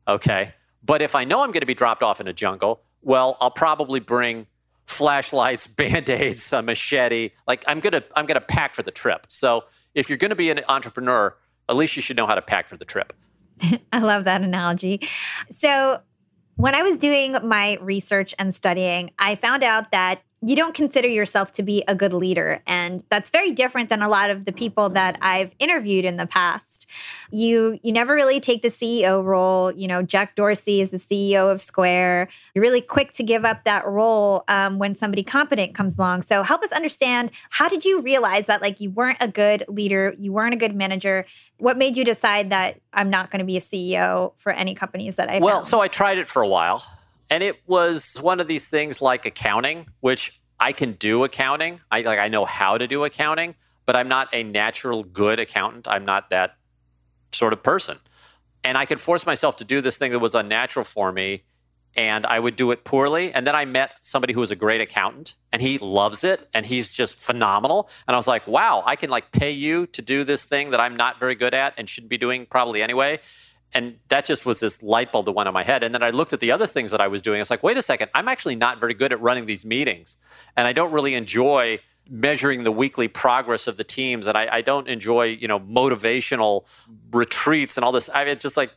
[0.08, 0.54] Okay.
[0.84, 3.52] But if I know I'm going to be dropped off in a jungle, well, I'll
[3.52, 4.48] probably bring
[4.86, 7.32] flashlights, band-aids, a machete.
[7.48, 9.26] Like I'm to I'm to pack for the trip.
[9.30, 11.36] So if you're to be an entrepreneur,
[11.70, 13.14] at least you should know how to pack for the trip.
[13.94, 15.02] I love that analogy.
[15.50, 16.00] So
[16.56, 21.08] when I was doing my research and studying, I found out that you don't consider
[21.08, 22.64] yourself to be a good leader.
[22.66, 26.26] And that's very different than a lot of the people that I've interviewed in the
[26.26, 26.81] past.
[27.32, 29.72] You you never really take the CEO role.
[29.72, 32.30] You know, Jack Dorsey is the CEO of Square.
[32.54, 36.24] You're really quick to give up that role um, when somebody competent comes along.
[36.24, 40.16] So help us understand how did you realize that like you weren't a good leader,
[40.18, 41.26] you weren't a good manager.
[41.58, 45.16] What made you decide that I'm not going to be a CEO for any companies
[45.18, 45.58] that I well?
[45.58, 45.68] Found?
[45.68, 46.84] So I tried it for a while.
[47.30, 51.80] And it was one of these things like accounting, which I can do accounting.
[51.90, 55.88] I like I know how to do accounting, but I'm not a natural good accountant.
[55.88, 56.56] I'm not that
[57.32, 58.00] sort of person.
[58.64, 61.44] And I could force myself to do this thing that was unnatural for me
[61.98, 63.34] and I would do it poorly.
[63.34, 66.66] And then I met somebody who was a great accountant and he loves it and
[66.66, 67.90] he's just phenomenal.
[68.08, 70.80] And I was like, wow, I can like pay you to do this thing that
[70.80, 73.20] I'm not very good at and shouldn't be doing probably anyway
[73.74, 75.84] and that just was this light bulb that went on my head.
[75.84, 77.40] And then I looked at the other things that I was doing.
[77.40, 80.18] It's like, wait a second, I'm actually not very good at running these meetings.
[80.58, 81.80] And I don't really enjoy
[82.12, 84.28] measuring the weekly progress of the teams.
[84.28, 86.68] And I, I don't enjoy, you know, motivational
[87.12, 88.10] retreats and all this.
[88.14, 88.72] I mean, just like,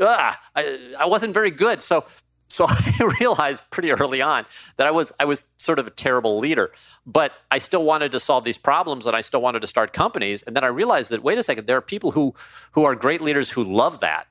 [0.00, 1.82] ah, I, I wasn't very good.
[1.82, 2.04] So
[2.50, 4.44] so I realized pretty early on
[4.76, 6.72] that I was I was sort of a terrible leader,
[7.06, 10.42] but I still wanted to solve these problems and I still wanted to start companies.
[10.42, 12.34] And then I realized that wait a second, there are people who
[12.72, 14.26] who are great leaders who love that.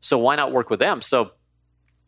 [0.00, 1.00] So why not work with them?
[1.00, 1.32] So,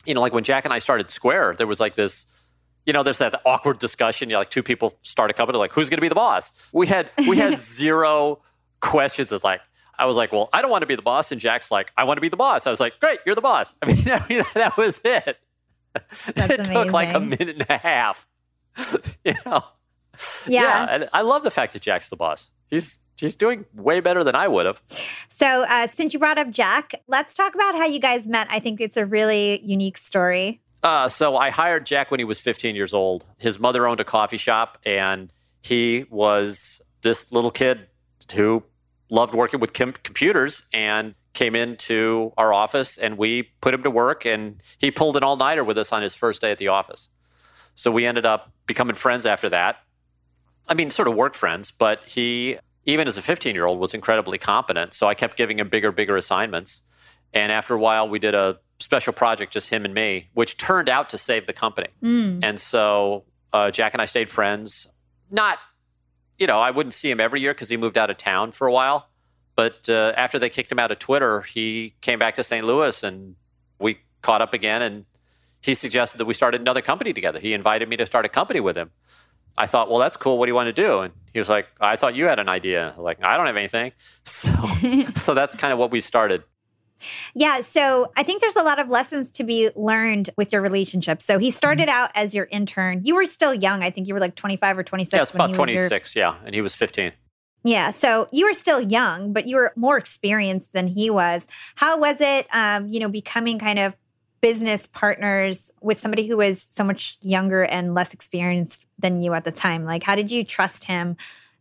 [0.04, 2.43] you know, like when Jack and I started Square, there was like this,
[2.86, 4.28] you know, there's that awkward discussion.
[4.28, 6.70] You know, like two people start a company, like who's going to be the boss?
[6.72, 8.40] We had we had zero
[8.80, 9.32] questions.
[9.32, 9.60] It's like
[9.98, 12.04] I was like, well, I don't want to be the boss, and Jack's like, I
[12.04, 12.66] want to be the boss.
[12.66, 13.74] I was like, great, you're the boss.
[13.82, 15.38] I mean, that was it.
[15.94, 16.74] That's it amazing.
[16.74, 18.26] took like a minute and a half.
[19.24, 19.62] you know.
[20.46, 20.62] Yeah.
[20.62, 20.86] yeah.
[20.90, 22.50] And I love the fact that Jack's the boss.
[22.70, 24.82] He's he's doing way better than I would have.
[25.28, 28.48] So, uh, since you brought up Jack, let's talk about how you guys met.
[28.50, 30.60] I think it's a really unique story.
[30.84, 33.26] Uh, so, I hired Jack when he was 15 years old.
[33.38, 37.86] His mother owned a coffee shop, and he was this little kid
[38.34, 38.62] who
[39.08, 43.90] loved working with com- computers and came into our office and we put him to
[43.90, 47.10] work and he pulled an all-nighter with us on his first day at the office
[47.74, 49.78] so we ended up becoming friends after that
[50.68, 53.94] i mean sort of work friends but he even as a 15 year old, was
[53.94, 54.94] incredibly competent.
[54.94, 56.82] So I kept giving him bigger, bigger assignments.
[57.32, 60.88] And after a while, we did a special project, just him and me, which turned
[60.88, 61.88] out to save the company.
[62.02, 62.40] Mm.
[62.42, 64.92] And so uh, Jack and I stayed friends.
[65.30, 65.58] Not,
[66.38, 68.66] you know, I wouldn't see him every year because he moved out of town for
[68.66, 69.08] a while.
[69.56, 72.66] But uh, after they kicked him out of Twitter, he came back to St.
[72.66, 73.36] Louis and
[73.78, 74.82] we caught up again.
[74.82, 75.04] And
[75.60, 77.38] he suggested that we started another company together.
[77.38, 78.90] He invited me to start a company with him.
[79.56, 80.36] I thought, well, that's cool.
[80.36, 81.00] What do you want to do?
[81.00, 82.86] And he was like, I thought you had an idea.
[82.86, 83.92] I was like, I don't have anything.
[84.24, 84.50] So,
[85.14, 86.42] so that's kind of what we started.
[87.34, 87.60] Yeah.
[87.60, 91.22] So I think there's a lot of lessons to be learned with your relationship.
[91.22, 93.02] So he started out as your intern.
[93.04, 93.82] You were still young.
[93.82, 95.12] I think you were like 25 or 26.
[95.12, 96.14] Yeah, it's about 26.
[96.14, 96.24] Your...
[96.24, 96.34] Yeah.
[96.44, 97.12] And he was 15.
[97.64, 97.90] Yeah.
[97.90, 101.46] So you were still young, but you were more experienced than he was.
[101.76, 103.96] How was it, um, you know, becoming kind of
[104.42, 109.44] business partners with somebody who was so much younger and less experienced than you at
[109.44, 109.86] the time?
[109.86, 111.16] Like, how did you trust him?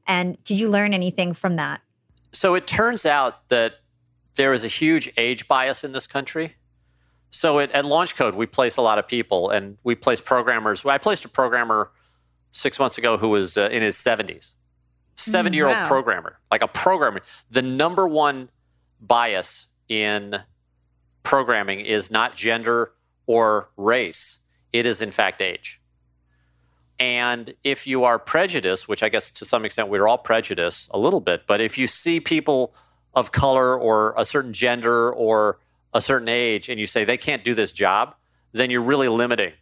[0.06, 1.80] And did you learn anything from that?
[2.34, 3.76] So it turns out that
[4.36, 6.56] there is a huge age bias in this country.
[7.30, 10.86] So at, at LaunchCode, we place a lot of people and we place programmers.
[10.86, 11.92] I placed a programmer
[12.52, 14.54] six months ago who was uh, in his 70s,
[15.16, 15.88] 70 year old wow.
[15.88, 17.22] programmer, like a programmer.
[17.50, 18.50] The number one
[19.02, 20.44] bias in
[21.24, 22.92] programming is not gender
[23.26, 24.40] or race,
[24.72, 25.80] it is in fact age.
[27.00, 31.00] And if you are prejudiced, which I guess to some extent we're all prejudiced a
[31.00, 32.76] little bit, but if you see people
[33.14, 35.60] of color or a certain gender or
[35.94, 38.16] a certain age and you say they can't do this job,
[38.52, 39.54] then you're really limiting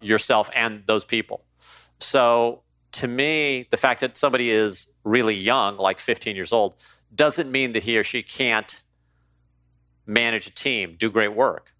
[0.00, 1.44] yourself and those people.
[1.98, 6.74] So to me, the fact that somebody is really young, like 15 years old,
[7.14, 8.82] doesn't mean that he or she can't
[10.06, 11.72] manage a team, do great work.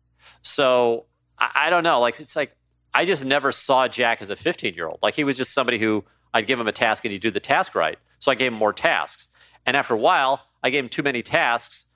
[0.43, 1.07] So
[1.39, 2.01] I, I don't know.
[2.01, 2.55] Like it's like
[2.95, 5.01] I just never saw Jack as a 15 year old.
[5.03, 7.41] Like he was just somebody who I'd give him a task and he'd do the
[7.41, 7.99] task right.
[8.19, 9.29] So I gave him more tasks.
[9.67, 11.87] And after a while, I gave him too many tasks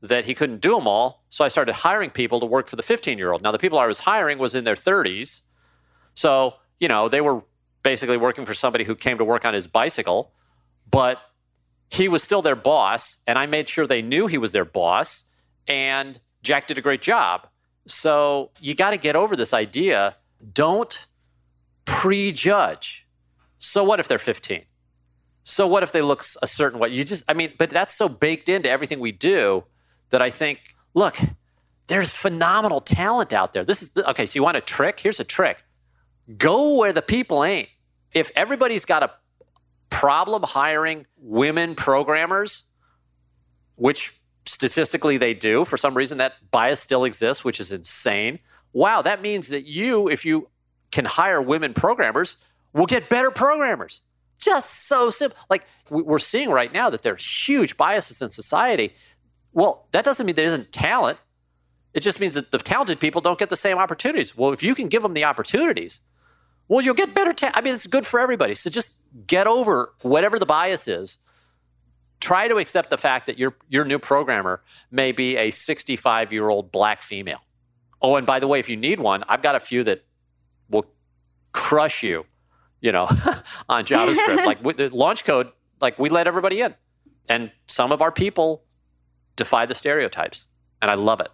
[0.00, 1.24] that he couldn't do them all.
[1.28, 3.42] So I started hiring people to work for the 15 year old.
[3.42, 5.42] Now, the people I was hiring was in their 30s.
[6.14, 7.42] So, you know, they were
[7.82, 10.32] basically working for somebody who came to work on his bicycle,
[10.90, 11.18] but
[11.90, 13.18] he was still their boss.
[13.26, 15.24] And I made sure they knew he was their boss
[15.66, 17.48] and Jack did a great job.
[17.86, 20.16] So you got to get over this idea.
[20.52, 21.06] Don't
[21.84, 23.06] prejudge.
[23.58, 24.64] So what if they're 15?
[25.44, 26.88] So what if they look a certain way?
[26.88, 29.64] You just, I mean, but that's so baked into everything we do
[30.10, 30.60] that I think,
[30.94, 31.16] look,
[31.86, 33.64] there's phenomenal talent out there.
[33.64, 35.00] This is, okay, so you want a trick?
[35.00, 35.62] Here's a trick
[36.38, 37.68] go where the people ain't.
[38.12, 39.10] If everybody's got a
[39.90, 42.64] problem hiring women programmers,
[43.76, 48.38] which statistically they do, for some reason that bias still exists, which is insane.
[48.72, 50.48] Wow, that means that you, if you
[50.90, 54.02] can hire women programmers, will get better programmers.
[54.44, 55.38] Just so simple.
[55.48, 58.92] Like we're seeing right now that there's huge biases in society.
[59.52, 61.18] Well, that doesn't mean there isn't talent.
[61.94, 64.36] It just means that the talented people don't get the same opportunities.
[64.36, 66.00] Well, if you can give them the opportunities,
[66.68, 67.32] well, you'll get better.
[67.32, 68.54] Ta- I mean, it's good for everybody.
[68.54, 71.18] So just get over whatever the bias is.
[72.20, 76.48] Try to accept the fact that your your new programmer may be a 65 year
[76.48, 77.40] old black female.
[78.02, 80.04] Oh, and by the way, if you need one, I've got a few that
[80.68, 80.86] will
[81.52, 82.26] crush you,
[82.84, 83.04] you know,
[83.68, 84.44] on JavaScript.
[84.46, 86.74] like with the LaunchCode, like we let everybody in,
[87.28, 88.62] and some of our people
[89.36, 90.46] defy the stereotypes,
[90.82, 91.28] and I love it.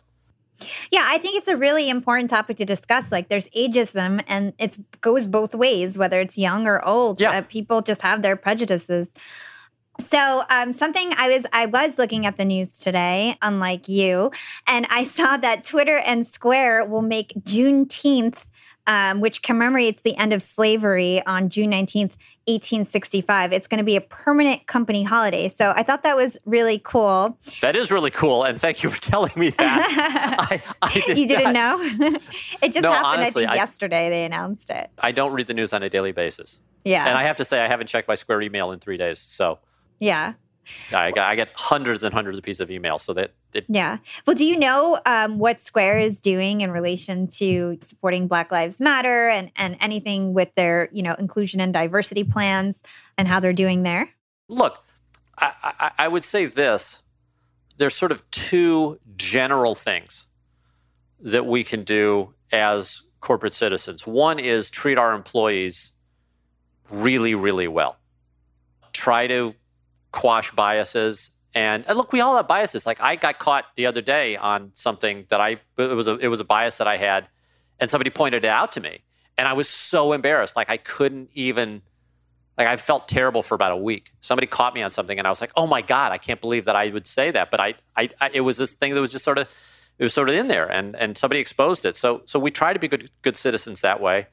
[0.92, 3.11] Yeah, I think it's a really important topic to discuss.
[3.11, 7.20] Like, there's ageism, and it goes both ways, whether it's young or old.
[7.20, 7.30] Yeah.
[7.30, 9.12] Uh, people just have their prejudices.
[9.98, 14.30] So, um, something I was I was looking at the news today, unlike you,
[14.66, 18.46] and I saw that Twitter and Square will make Juneteenth
[18.91, 23.53] um, which commemorates the end of slavery on June 19th, 1865.
[23.53, 25.47] It's going to be a permanent company holiday.
[25.47, 27.38] So I thought that was really cool.
[27.61, 28.43] That is really cool.
[28.43, 30.36] And thank you for telling me that.
[30.51, 31.78] I, I did you didn't know?
[32.62, 34.11] it just no, happened, honestly, I think, I, yesterday.
[34.11, 34.91] They announced it.
[34.99, 36.61] I don't read the news on a daily basis.
[36.84, 37.07] Yeah.
[37.07, 39.20] And I have to say, I haven't checked my Square email in three days.
[39.20, 39.61] So.
[40.01, 40.32] Yeah.
[40.92, 43.02] I, I get hundreds and hundreds of pieces of emails.
[43.02, 43.98] So that it, yeah.
[44.26, 48.80] Well, do you know um, what Square is doing in relation to supporting Black Lives
[48.80, 52.82] Matter and and anything with their you know inclusion and diversity plans
[53.16, 54.10] and how they're doing there?
[54.48, 54.84] Look,
[55.38, 57.02] I, I, I would say this:
[57.76, 60.26] there's sort of two general things
[61.20, 64.06] that we can do as corporate citizens.
[64.06, 65.92] One is treat our employees
[66.90, 67.98] really, really well.
[68.92, 69.54] Try to
[70.12, 71.32] quash biases.
[71.54, 72.86] And, and look, we all have biases.
[72.86, 76.28] Like I got caught the other day on something that I it was a it
[76.28, 77.28] was a bias that I had,
[77.78, 79.00] and somebody pointed it out to me,
[79.36, 80.54] and I was so embarrassed.
[80.54, 81.82] Like I couldn't even
[82.61, 84.11] like I felt terrible for about a week.
[84.20, 86.66] Somebody caught me on something, and I was like, "Oh my god, I can't believe
[86.66, 89.12] that I would say that." But I, I, I, it was this thing that was
[89.12, 89.48] just sort of,
[89.98, 91.96] it was sort of in there, and and somebody exposed it.
[91.96, 94.26] So so we try to be good good citizens that way.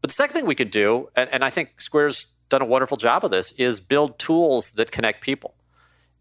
[0.00, 2.96] But the second thing we could do, and, and I think Square's done a wonderful
[2.96, 5.54] job of this, is build tools that connect people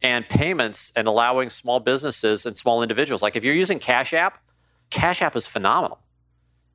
[0.01, 3.21] and payments and allowing small businesses and small individuals.
[3.21, 4.41] Like if you're using Cash App,
[4.89, 5.99] Cash App is phenomenal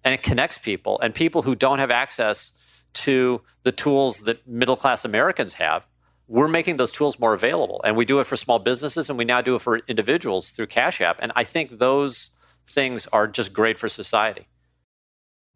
[0.04, 2.52] and it connects people and people who don't have access
[2.92, 5.86] to the tools that middle class Americans have.
[6.28, 7.80] We're making those tools more available.
[7.84, 10.66] And we do it for small businesses and we now do it for individuals through
[10.66, 11.18] Cash App.
[11.20, 12.30] And I think those
[12.66, 14.48] things are just great for society.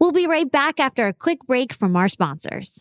[0.01, 2.81] We'll be right back after a quick break from our sponsors.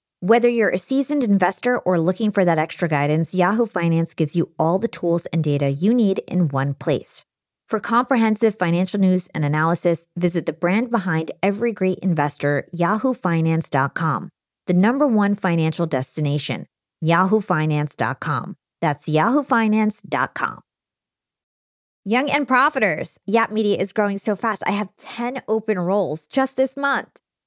[0.23, 4.51] Whether you're a seasoned investor or looking for that extra guidance, Yahoo Finance gives you
[4.59, 7.25] all the tools and data you need in one place.
[7.67, 14.29] For comprehensive financial news and analysis, visit the brand behind every great investor, yahoofinance.com,
[14.67, 16.67] the number one financial destination,
[17.03, 18.55] yahoofinance.com.
[18.79, 20.59] That's yahoofinance.com.
[22.05, 24.61] Young and profiters, Yap Media is growing so fast.
[24.67, 27.20] I have 10 open roles just this month.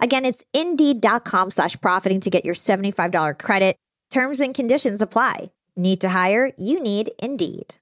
[0.00, 3.76] Again, it's indeed.com slash profiting to get your $75 credit.
[4.10, 5.50] Terms and conditions apply.
[5.76, 6.52] Need to hire?
[6.56, 7.76] You need Indeed.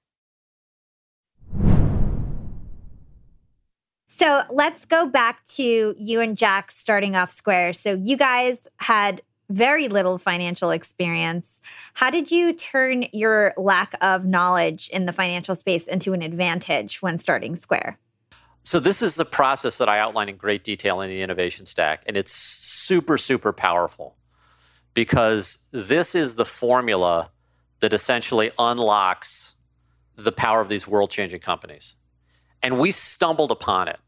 [4.07, 7.73] So let's go back to you and Jack starting off Square.
[7.73, 11.59] So you guys had very little financial experience.
[11.95, 17.01] How did you turn your lack of knowledge in the financial space into an advantage
[17.01, 17.99] when starting Square?
[18.65, 22.03] So, this is the process that I outline in great detail in the innovation stack,
[22.05, 24.17] and it's super, super powerful
[24.93, 27.31] because this is the formula
[27.79, 29.55] that essentially unlocks
[30.15, 31.95] the power of these world changing companies.
[32.63, 33.99] And we stumbled upon it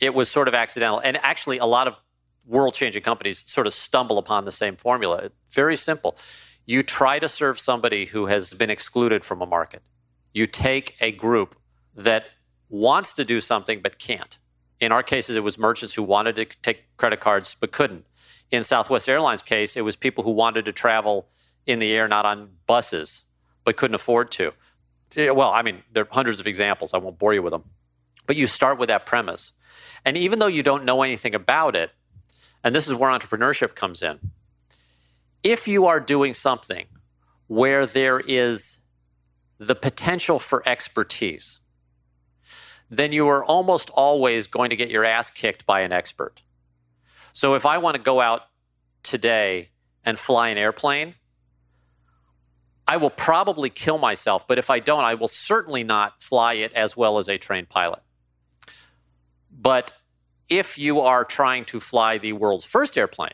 [0.00, 0.98] it was sort of accidental.
[0.98, 1.96] And actually, a lot of
[2.46, 5.30] world changing companies sort of stumble upon the same formula.
[5.50, 6.16] Very simple.
[6.66, 9.82] You try to serve somebody who has been excluded from a market.
[10.32, 11.54] You take a group
[11.94, 12.24] that
[12.70, 14.38] wants to do something but can't.
[14.80, 18.06] In our cases, it was merchants who wanted to take credit cards but couldn't.
[18.50, 21.28] In Southwest Airlines' case, it was people who wanted to travel
[21.66, 23.24] in the air, not on buses,
[23.64, 24.52] but couldn't afford to.
[25.16, 26.94] Well, I mean, there are hundreds of examples.
[26.94, 27.64] I won't bore you with them.
[28.26, 29.52] But you start with that premise.
[30.04, 31.90] And even though you don't know anything about it,
[32.64, 34.18] and this is where entrepreneurship comes in,
[35.42, 36.86] if you are doing something
[37.48, 38.82] where there is
[39.58, 41.60] the potential for expertise,
[42.90, 46.42] then you are almost always going to get your ass kicked by an expert.
[47.32, 48.42] So if I want to go out
[49.02, 49.70] today
[50.04, 51.14] and fly an airplane,
[52.88, 56.72] I will probably kill myself, but if I don't, I will certainly not fly it
[56.72, 58.00] as well as a trained pilot.
[59.50, 59.92] But
[60.48, 63.28] if you are trying to fly the world's first airplane,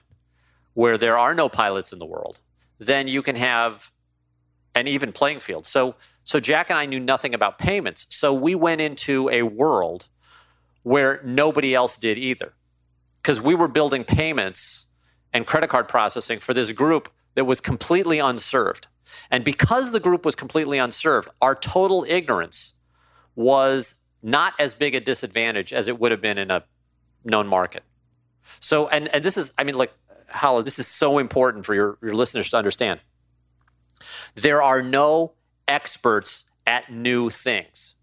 [0.74, 2.40] where there are no pilots in the world,
[2.78, 3.90] then you can have
[4.74, 5.64] an even playing field.
[5.64, 5.94] So,
[6.27, 8.05] so Jack and I knew nothing about payments.
[8.11, 10.09] So we went into a world
[10.83, 12.53] where nobody else did either.
[13.22, 14.87] Because we were building payments
[15.33, 18.89] and credit card processing for this group that was completely unserved.
[19.31, 22.74] And because the group was completely unserved, our total ignorance
[23.37, 26.64] was not as big a disadvantage as it would have been in a
[27.24, 27.85] known market.
[28.59, 29.93] So, and, and this is, I mean, like,
[30.29, 32.99] Hala, this is so important for your, your listeners to understand.
[34.35, 35.36] There are no
[35.69, 37.95] experts at new things.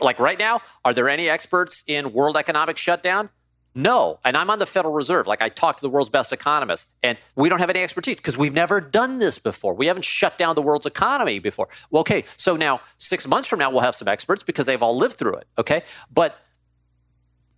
[0.00, 3.30] Like right now, are there any experts in world economic shutdown?
[3.74, 4.18] No.
[4.24, 5.26] And I'm on the Federal Reserve.
[5.26, 8.36] Like I talk to the world's best economists, and we don't have any expertise because
[8.36, 9.74] we've never done this before.
[9.74, 11.68] We haven't shut down the world's economy before.
[11.90, 12.24] Well, okay.
[12.36, 15.36] So now, six months from now, we'll have some experts because they've all lived through
[15.36, 15.46] it.
[15.56, 15.84] Okay.
[16.12, 16.38] But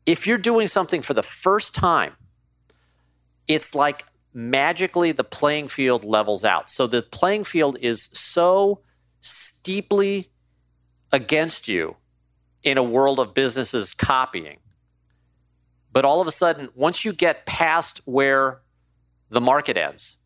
[0.06, 2.14] if you're doing something for the first time,
[3.48, 6.68] it's like magically the playing field levels out.
[6.68, 8.80] So the playing field is so
[9.20, 10.28] steeply
[11.12, 11.96] against you
[12.62, 14.58] in a world of businesses copying
[15.94, 18.62] but all of a sudden, once you get past where
[19.30, 20.16] the market ends,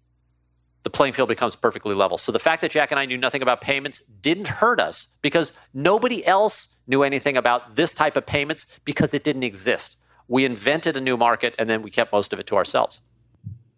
[0.83, 2.17] the playing field becomes perfectly level.
[2.17, 5.53] So the fact that Jack and I knew nothing about payments didn't hurt us because
[5.75, 9.99] nobody else knew anything about this type of payments because it didn't exist.
[10.27, 13.03] We invented a new market and then we kept most of it to ourselves.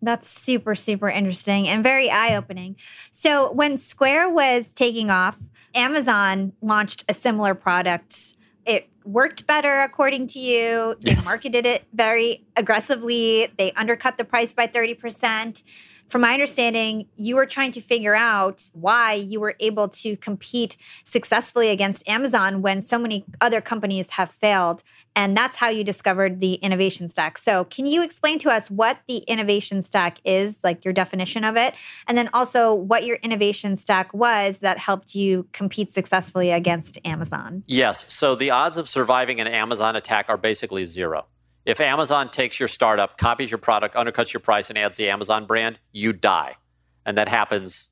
[0.03, 2.76] That's super, super interesting and very eye opening.
[3.11, 5.38] So, when Square was taking off,
[5.74, 8.34] Amazon launched a similar product.
[8.64, 10.96] It worked better, according to you.
[11.01, 11.26] They yes.
[11.26, 13.48] marketed it very aggressively.
[13.59, 15.62] They undercut the price by 30%
[16.11, 20.76] from my understanding, you were trying to figure out why you were able to compete
[21.04, 24.82] successfully against Amazon when so many other companies have failed.
[25.14, 27.38] And that's how you discovered the innovation stack.
[27.38, 31.56] So, can you explain to us what the innovation stack is, like your definition of
[31.56, 31.74] it?
[32.08, 37.62] And then also what your innovation stack was that helped you compete successfully against Amazon?
[37.66, 38.12] Yes.
[38.12, 41.26] So, the odds of surviving an Amazon attack are basically zero.
[41.66, 45.44] If Amazon takes your startup, copies your product, undercuts your price, and adds the Amazon
[45.44, 46.56] brand, you die.
[47.04, 47.90] And that happens,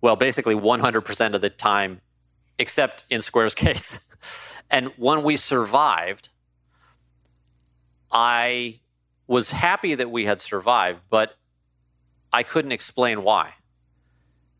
[0.00, 2.00] well, basically 100% of the time,
[2.58, 4.08] except in Square's case.
[4.70, 6.28] and when we survived,
[8.12, 8.80] I
[9.26, 11.36] was happy that we had survived, but
[12.32, 13.54] I couldn't explain why.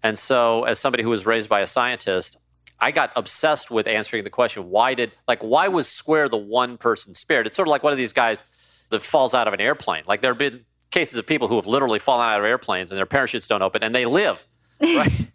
[0.03, 2.39] And so, as somebody who was raised by a scientist,
[2.83, 6.77] I got obsessed with answering the question why did, like, why was Square the one
[6.77, 7.47] person spared?
[7.47, 8.45] It's sort of like one of these guys
[8.91, 10.03] that falls out of an airplane.
[10.05, 12.99] Like, there have been cases of people who have literally fallen out of airplanes and
[12.99, 14.49] their parachutes don't open and they live,
[14.83, 15.31] right?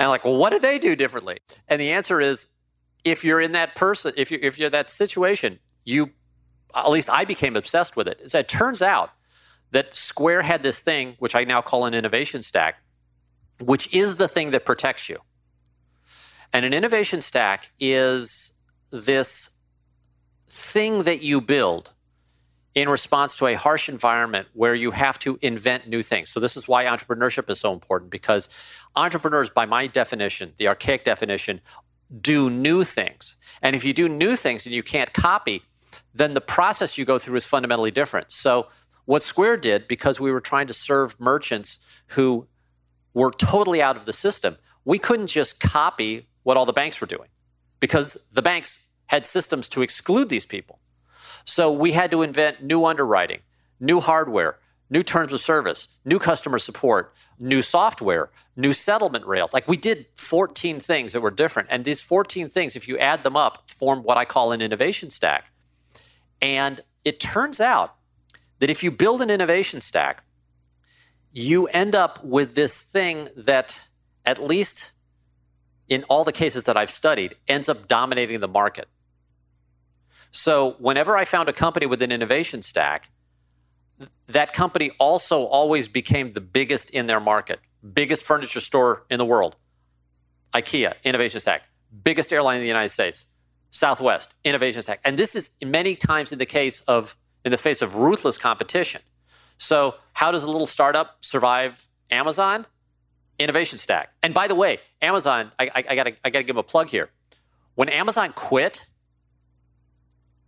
[0.00, 1.38] and like, well, what did they do differently?
[1.68, 2.48] And the answer is
[3.04, 6.12] if you're in that person, if you're, if you're that situation, you,
[6.74, 8.30] at least I became obsessed with it.
[8.30, 9.10] So it turns out
[9.70, 12.76] that Square had this thing, which I now call an innovation stack,
[13.60, 15.18] which is the thing that protects you.
[16.52, 18.52] And an innovation stack is
[18.90, 19.50] this
[20.48, 21.92] thing that you build
[22.74, 26.28] in response to a harsh environment where you have to invent new things.
[26.28, 28.48] So, this is why entrepreneurship is so important because
[28.94, 31.60] entrepreneurs, by my definition, the archaic definition,
[32.20, 33.36] do new things.
[33.62, 35.62] And if you do new things and you can't copy,
[36.14, 38.30] then the process you go through is fundamentally different.
[38.30, 38.68] So,
[39.06, 41.78] what Square did, because we were trying to serve merchants
[42.08, 42.46] who
[43.14, 47.08] were totally out of the system, we couldn't just copy what all the banks were
[47.08, 47.28] doing
[47.80, 50.78] because the banks had systems to exclude these people.
[51.44, 53.40] So we had to invent new underwriting,
[53.80, 54.56] new hardware,
[54.88, 59.52] new terms of service, new customer support, new software, new settlement rails.
[59.52, 61.68] Like we did 14 things that were different.
[61.68, 65.10] And these 14 things, if you add them up, form what I call an innovation
[65.10, 65.50] stack.
[66.40, 67.96] And it turns out
[68.60, 70.22] that if you build an innovation stack,
[71.32, 73.88] you end up with this thing that
[74.24, 74.92] at least
[75.88, 78.88] in all the cases that I've studied, ends up dominating the market.
[80.30, 83.08] So, whenever I found a company with an innovation stack,
[84.26, 87.60] that company also always became the biggest in their market,
[87.94, 89.56] biggest furniture store in the world.
[90.52, 91.68] IKEA, innovation stack,
[92.02, 93.28] biggest airline in the United States,
[93.70, 95.00] Southwest, innovation stack.
[95.04, 99.00] And this is many times in the case of in the face of ruthless competition.
[99.58, 102.66] So, how does a little startup survive Amazon?
[103.38, 104.10] Innovation stack.
[104.22, 106.88] And by the way, Amazon, I, I, I, gotta, I gotta give them a plug
[106.90, 107.10] here.
[107.74, 108.86] When Amazon quit,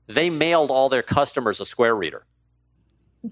[0.07, 2.24] they mailed all their customers a Square Reader.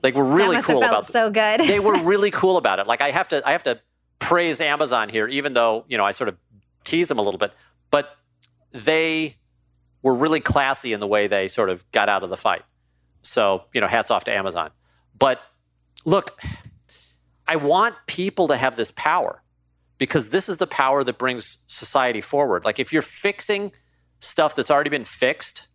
[0.03, 1.07] Like we're really cool about it.
[1.07, 1.61] So good.
[1.61, 2.87] they were really cool about it.
[2.87, 3.81] Like I have to, I have to
[4.19, 6.37] praise Amazon here, even though you know I sort of
[6.85, 7.53] tease them a little bit,
[7.91, 8.17] but
[8.73, 9.37] they
[10.03, 12.63] were really classy in the way they sort of got out of the fight.
[13.23, 14.71] So you know, hats off to Amazon.
[15.19, 15.41] But
[16.05, 16.39] look,
[17.49, 19.43] I want people to have this power
[19.99, 22.65] because this is the power that brings society forward.
[22.65, 23.73] Like if you're fixing
[24.21, 25.69] stuff that's already been fixed,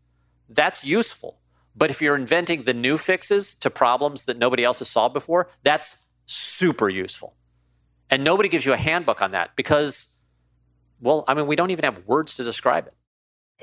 [0.50, 1.40] that's useful.
[1.76, 5.50] But if you're inventing the new fixes to problems that nobody else has solved before,
[5.64, 7.36] that's super useful.
[8.10, 10.16] And nobody gives you a handbook on that because,
[11.00, 12.94] well, I mean, we don't even have words to describe it.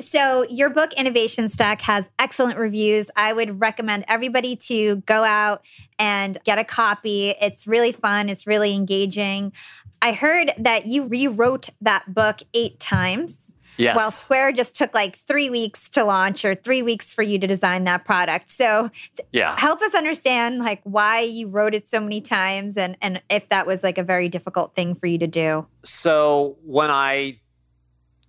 [0.01, 3.11] So, your book, Innovation Stack, has excellent reviews.
[3.17, 5.67] I would recommend everybody to go out
[5.99, 7.31] and get a copy.
[7.41, 9.53] It's really fun, it's really engaging.
[10.01, 13.53] I heard that you rewrote that book eight times.
[13.77, 13.95] Yes.
[13.95, 17.47] While Square just took like three weeks to launch or three weeks for you to
[17.47, 18.51] design that product.
[18.51, 18.91] So
[19.33, 19.55] yeah.
[19.57, 23.69] help us understand like why you wrote it so many times and, and if that
[23.69, 25.69] was like a very difficult thing for you to do.
[25.85, 27.39] So when I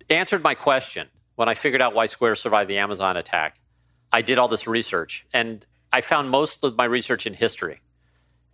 [0.08, 3.58] answered my question, when I figured out why Square survived the Amazon attack,
[4.12, 7.80] I did all this research and I found most of my research in history.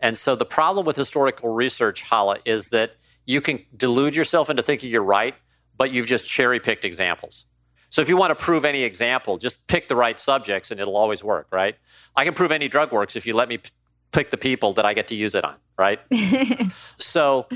[0.01, 2.97] And so the problem with historical research, Hala, is that
[3.27, 5.35] you can delude yourself into thinking you're right,
[5.77, 7.47] but you've just cherry picked examples.
[7.89, 10.97] So if you want to prove any example, just pick the right subjects and it'll
[10.97, 11.77] always work, right?
[12.15, 13.71] I can prove any drug works if you let me p-
[14.13, 16.01] pick the people that I get to use it on, right?
[16.99, 17.47] so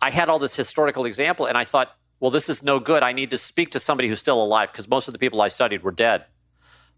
[0.00, 3.02] I had all this historical example and I thought, well, this is no good.
[3.02, 5.48] I need to speak to somebody who's still alive because most of the people I
[5.48, 6.24] studied were dead.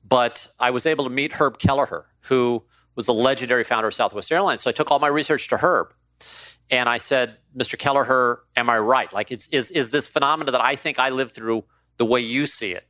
[0.06, 2.62] But I was able to meet Herb Kelleher, who
[2.94, 4.62] was the legendary founder of Southwest Airlines.
[4.62, 5.94] So I took all my research to Herb.
[6.70, 7.78] And I said, Mr.
[7.78, 9.12] Kelleher, am I right?
[9.12, 11.64] Like, is, is, is this phenomena that I think I lived through
[11.96, 12.86] the way you see it?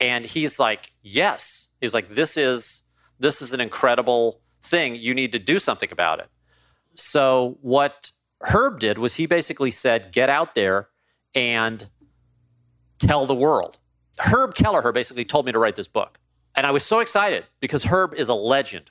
[0.00, 1.70] And he's like, yes.
[1.80, 2.82] He's like, this is,
[3.18, 4.94] this is an incredible thing.
[4.94, 6.28] You need to do something about it.
[6.94, 8.10] So what
[8.40, 10.88] Herb did was he basically said, get out there
[11.34, 11.88] and
[12.98, 13.78] tell the world.
[14.18, 16.18] Herb Kelleher basically told me to write this book.
[16.54, 18.90] And I was so excited because Herb is a legend,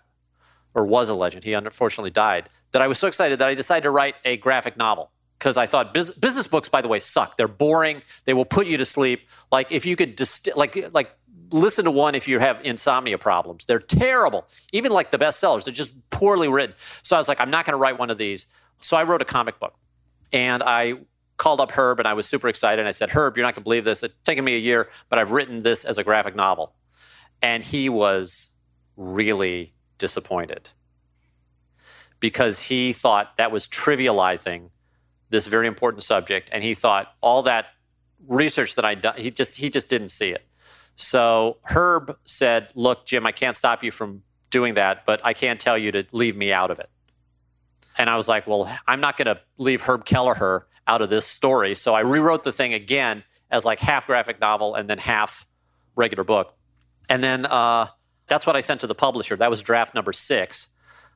[0.75, 1.43] or was a legend.
[1.43, 2.49] He unfortunately died.
[2.71, 5.65] That I was so excited that I decided to write a graphic novel because I
[5.65, 7.37] thought business books, by the way, suck.
[7.37, 8.01] They're boring.
[8.25, 9.27] They will put you to sleep.
[9.51, 11.11] Like if you could just like like
[11.51, 13.65] listen to one if you have insomnia problems.
[13.65, 14.47] They're terrible.
[14.73, 16.75] Even like the bestsellers, they're just poorly written.
[17.01, 18.47] So I was like, I'm not going to write one of these.
[18.81, 19.75] So I wrote a comic book,
[20.33, 20.95] and I
[21.37, 22.79] called up Herb and I was super excited.
[22.79, 24.03] And I said, Herb, you're not going to believe this.
[24.03, 26.73] It's taken me a year, but I've written this as a graphic novel.
[27.41, 28.51] And he was
[28.95, 30.69] really disappointed
[32.19, 34.69] because he thought that was trivializing
[35.29, 36.49] this very important subject.
[36.51, 37.67] And he thought all that
[38.27, 40.47] research that I'd done, he just, he just didn't see it.
[40.95, 45.59] So Herb said, Look, Jim, I can't stop you from doing that, but I can't
[45.59, 46.89] tell you to leave me out of it.
[47.97, 51.25] And I was like, Well, I'm not going to leave Herb Kelleher out of this
[51.25, 51.75] story.
[51.75, 55.47] So I rewrote the thing again as like half graphic novel and then half
[55.95, 56.55] regular book.
[57.09, 57.87] And then uh,
[58.27, 59.35] that's what I sent to the publisher.
[59.35, 60.69] That was draft number six.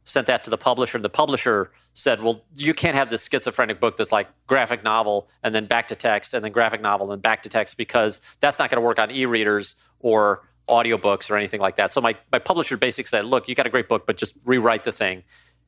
[0.03, 0.97] Sent that to the publisher.
[0.97, 5.27] And the publisher said, Well, you can't have this schizophrenic book that's like graphic novel
[5.43, 8.59] and then back to text and then graphic novel and back to text because that's
[8.59, 11.91] not going to work on e readers or audiobooks or anything like that.
[11.91, 14.83] So my, my publisher basically said, Look, you got a great book, but just rewrite
[14.83, 15.23] the thing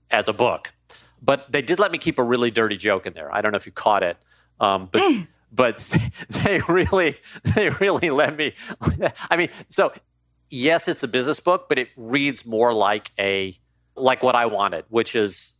[0.10, 0.74] as a book.
[1.22, 3.34] But they did let me keep a really dirty joke in there.
[3.34, 4.18] I don't know if you caught it,
[4.60, 5.02] um, but
[5.52, 5.78] but
[6.30, 7.16] they really
[7.56, 8.54] they really let me.
[9.30, 9.94] I mean, so
[10.52, 13.56] yes, it's a business book, but it reads more like a
[13.96, 15.54] like what I wanted, which is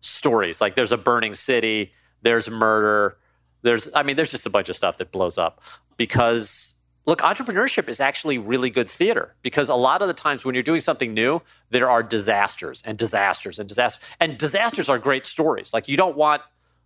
[0.00, 0.60] stories.
[0.60, 1.92] Like there's a burning city,
[2.22, 3.18] there's murder,
[3.62, 5.62] there's I mean, there's just a bunch of stuff that blows up
[5.96, 6.74] because
[7.06, 10.62] look, entrepreneurship is actually really good theater because a lot of the times when you're
[10.62, 14.08] doing something new, there are disasters and disasters and disasters.
[14.20, 15.72] And disasters are great stories.
[15.74, 16.42] Like you don't want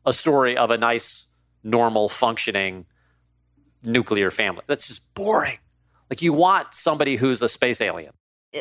[0.06, 1.28] a story of a nice,
[1.62, 2.86] normal, functioning
[3.84, 4.62] nuclear family.
[4.66, 5.59] That's just boring.
[6.11, 8.12] Like you want somebody who's a space alien.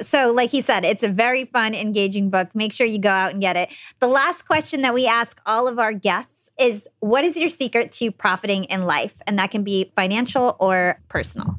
[0.01, 2.49] So, like he said, it's a very fun, engaging book.
[2.53, 3.73] Make sure you go out and get it.
[3.99, 7.91] The last question that we ask all of our guests is what is your secret
[7.93, 9.21] to profiting in life?
[9.25, 11.57] And that can be financial or personal.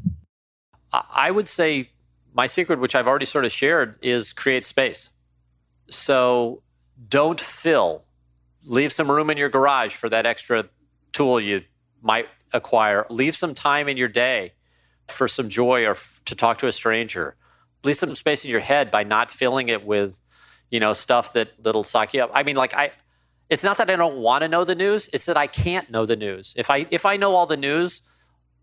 [0.93, 1.91] I would say
[2.35, 5.11] my secret, which I've already sort of shared, is create space.
[5.89, 6.63] So
[7.09, 8.05] don't fill.
[8.65, 10.69] Leave some room in your garage for that extra
[11.13, 11.61] tool you
[12.03, 13.07] might acquire.
[13.09, 14.53] Leave some time in your day
[15.09, 17.37] for some joy or f- to talk to a stranger.
[17.85, 20.21] Leave some space in your head by not filling it with,
[20.71, 22.31] you know, stuff that that'll suck you up.
[22.35, 22.91] I mean, like I
[23.49, 26.05] it's not that I don't want to know the news, it's that I can't know
[26.05, 26.55] the news.
[26.57, 28.03] If I if I know all the news,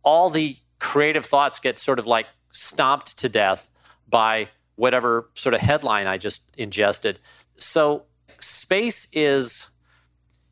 [0.03, 3.69] all the creative thoughts get sort of like stomped to death
[4.07, 7.19] by whatever sort of headline I just ingested.
[7.55, 8.03] So
[8.37, 9.71] space is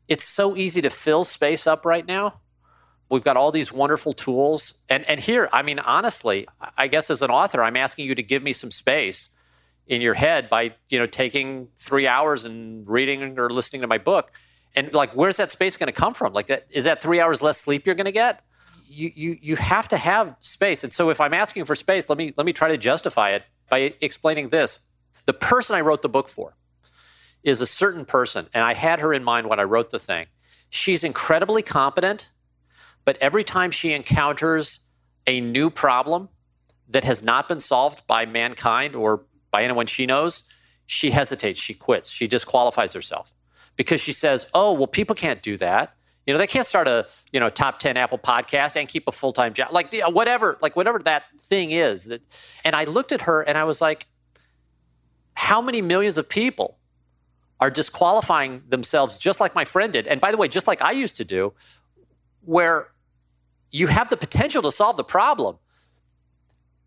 [0.08, 2.40] it's so easy to fill space up right now.
[3.14, 4.74] We've got all these wonderful tools.
[4.88, 8.24] And and here, I mean honestly, I guess as an author, I'm asking you to
[8.24, 9.30] give me some space
[9.86, 13.98] in your head by you know taking three hours and reading or listening to my
[13.98, 14.32] book.
[14.74, 16.32] And like where's that space going to come from?
[16.32, 18.42] Like that is that three hours less sleep you're going to get?
[18.88, 20.82] You, you you have to have space.
[20.82, 23.44] And so if i'm asking for space let me let me try to justify it
[23.70, 24.80] by explaining this.
[25.26, 26.56] The person i wrote the book for
[27.44, 30.26] is a certain person and i had her in mind when i wrote the thing.
[30.68, 32.32] She's incredibly competent
[33.04, 34.80] but every time she encounters
[35.26, 36.28] a new problem
[36.88, 40.44] that has not been solved by mankind or by anyone she knows,
[40.86, 43.32] she hesitates, she quits, she disqualifies herself
[43.76, 45.94] because she says, "Oh, well, people can't do that."
[46.26, 49.12] You know, they can't start a you know top ten Apple podcast and keep a
[49.12, 52.06] full time job, like whatever, like whatever that thing is.
[52.06, 52.22] That,
[52.64, 54.06] and I looked at her and I was like,
[55.34, 56.78] "How many millions of people
[57.60, 60.92] are disqualifying themselves, just like my friend did?" And by the way, just like I
[60.92, 61.52] used to do,
[62.42, 62.88] where
[63.74, 65.58] you have the potential to solve the problem,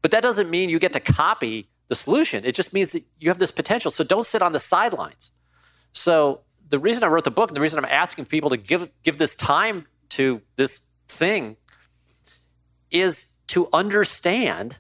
[0.02, 2.46] but that doesn't mean you get to copy the solution.
[2.46, 3.92] It just means that you have this potential.
[3.92, 5.34] So don't sit on the sidelines.
[5.92, 8.90] So the reason I wrote the book and the reason I'm asking people to give
[9.04, 11.58] give this time to this thing
[12.90, 14.80] is to understand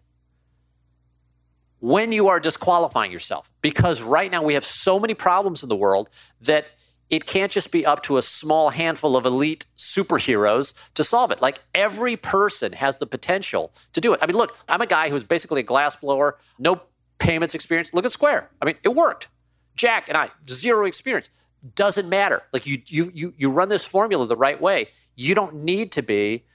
[1.80, 3.52] when you are disqualifying yourself.
[3.62, 6.72] Because right now we have so many problems in the world that
[7.10, 11.42] it can't just be up to a small handful of elite superheroes to solve it.
[11.42, 14.20] Like every person has the potential to do it.
[14.22, 16.82] I mean, look, I'm a guy who's basically a glassblower, no
[17.18, 17.94] payments experience.
[17.94, 18.50] Look at Square.
[18.62, 19.30] I mean, it worked.
[19.76, 21.30] Jack and I, zero experience.
[21.76, 22.44] Doesn't matter.
[22.52, 24.90] Like you, you, you, you run this formula the right way.
[25.16, 26.46] You don't need to be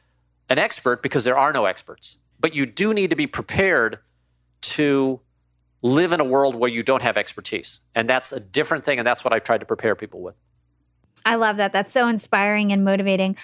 [0.49, 3.99] an expert because there are no experts, but you do need to be prepared
[4.61, 5.21] to
[5.83, 7.81] live in a world where you don't have expertise.
[7.95, 8.99] And that's a different thing.
[8.99, 10.35] And that's what I've tried to prepare people with.
[11.25, 11.73] I love that.
[11.73, 13.37] That's so inspiring and motivating.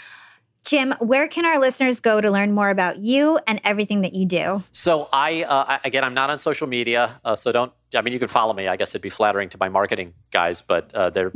[0.64, 4.26] Jim, where can our listeners go to learn more about you and everything that you
[4.26, 4.62] do?
[4.72, 7.72] So I, uh, again, I'm not on social media, uh, so don't.
[7.94, 8.68] I mean, you can follow me.
[8.68, 11.32] I guess it'd be flattering to my marketing guys, but uh, they're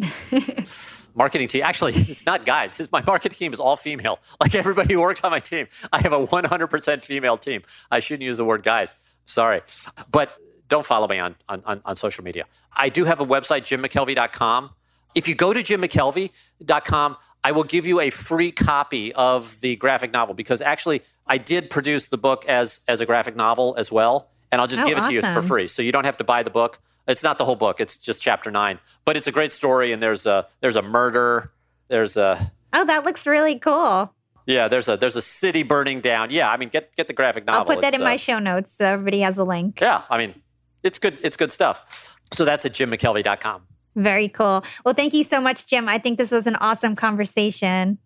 [1.14, 1.62] marketing team.
[1.62, 2.86] Actually, it's not guys.
[2.92, 4.18] My marketing team is all female.
[4.40, 7.62] Like everybody who works on my team, I have a 100% female team.
[7.90, 8.92] I shouldn't use the word guys.
[9.24, 9.62] Sorry,
[10.10, 10.36] but
[10.72, 12.46] don't follow me on on, on, social media.
[12.72, 14.70] I do have a website, jimmckelvey.com.
[15.14, 20.14] If you go to jimmckelvey.com, I will give you a free copy of the graphic
[20.14, 24.30] novel because actually I did produce the book as as a graphic novel as well,
[24.50, 25.20] and I'll just oh, give it awesome.
[25.20, 25.68] to you for free.
[25.68, 26.80] So you don't have to buy the book.
[27.06, 28.78] It's not the whole book; it's just chapter nine.
[29.04, 31.52] But it's a great story, and there's a there's a murder.
[31.88, 34.14] There's a oh, that looks really cool.
[34.46, 36.30] Yeah, there's a there's a city burning down.
[36.30, 37.60] Yeah, I mean, get get the graphic novel.
[37.60, 39.80] I'll put that it's, in uh, my show notes so everybody has a link.
[39.82, 40.40] Yeah, I mean,
[40.82, 41.20] it's good.
[41.22, 42.16] It's good stuff.
[42.32, 43.62] So that's at jimmckelvey.com.
[43.94, 44.64] Very cool.
[44.84, 45.88] Well, thank you so much, Jim.
[45.88, 47.98] I think this was an awesome conversation.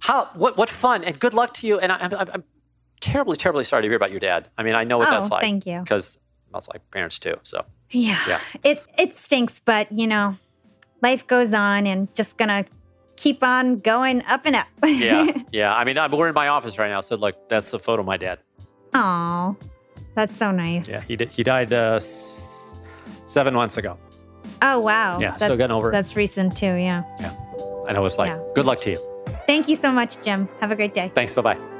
[0.00, 1.78] How what what fun and good luck to you.
[1.78, 2.44] And I, am I'm
[3.00, 4.48] terribly terribly sorry to hear about your dad.
[4.56, 5.42] I mean, I know what oh, that's like.
[5.42, 5.80] Thank you.
[5.80, 6.18] Because
[6.52, 7.34] that's like parents too.
[7.42, 10.36] So yeah, yeah, it it stinks, but you know,
[11.02, 12.64] life goes on, and just gonna
[13.16, 14.66] keep on going up and up.
[14.84, 15.74] yeah, yeah.
[15.74, 18.06] I mean, I'm, we're in my office right now, so like that's a photo of
[18.06, 18.38] my dad.
[18.94, 19.56] Oh,
[20.18, 20.88] that's so nice.
[20.88, 22.76] Yeah, he he died uh, s-
[23.26, 23.96] seven months ago.
[24.60, 25.18] Oh wow.
[25.20, 25.92] Yeah, that's, still getting over it.
[25.92, 26.74] That's recent too.
[26.74, 27.04] Yeah.
[27.20, 27.32] Yeah,
[27.86, 28.28] I know it's like.
[28.28, 28.42] Yeah.
[28.54, 28.98] Good luck to you.
[29.46, 30.48] Thank you so much, Jim.
[30.60, 31.10] Have a great day.
[31.14, 31.32] Thanks.
[31.32, 31.77] Bye bye.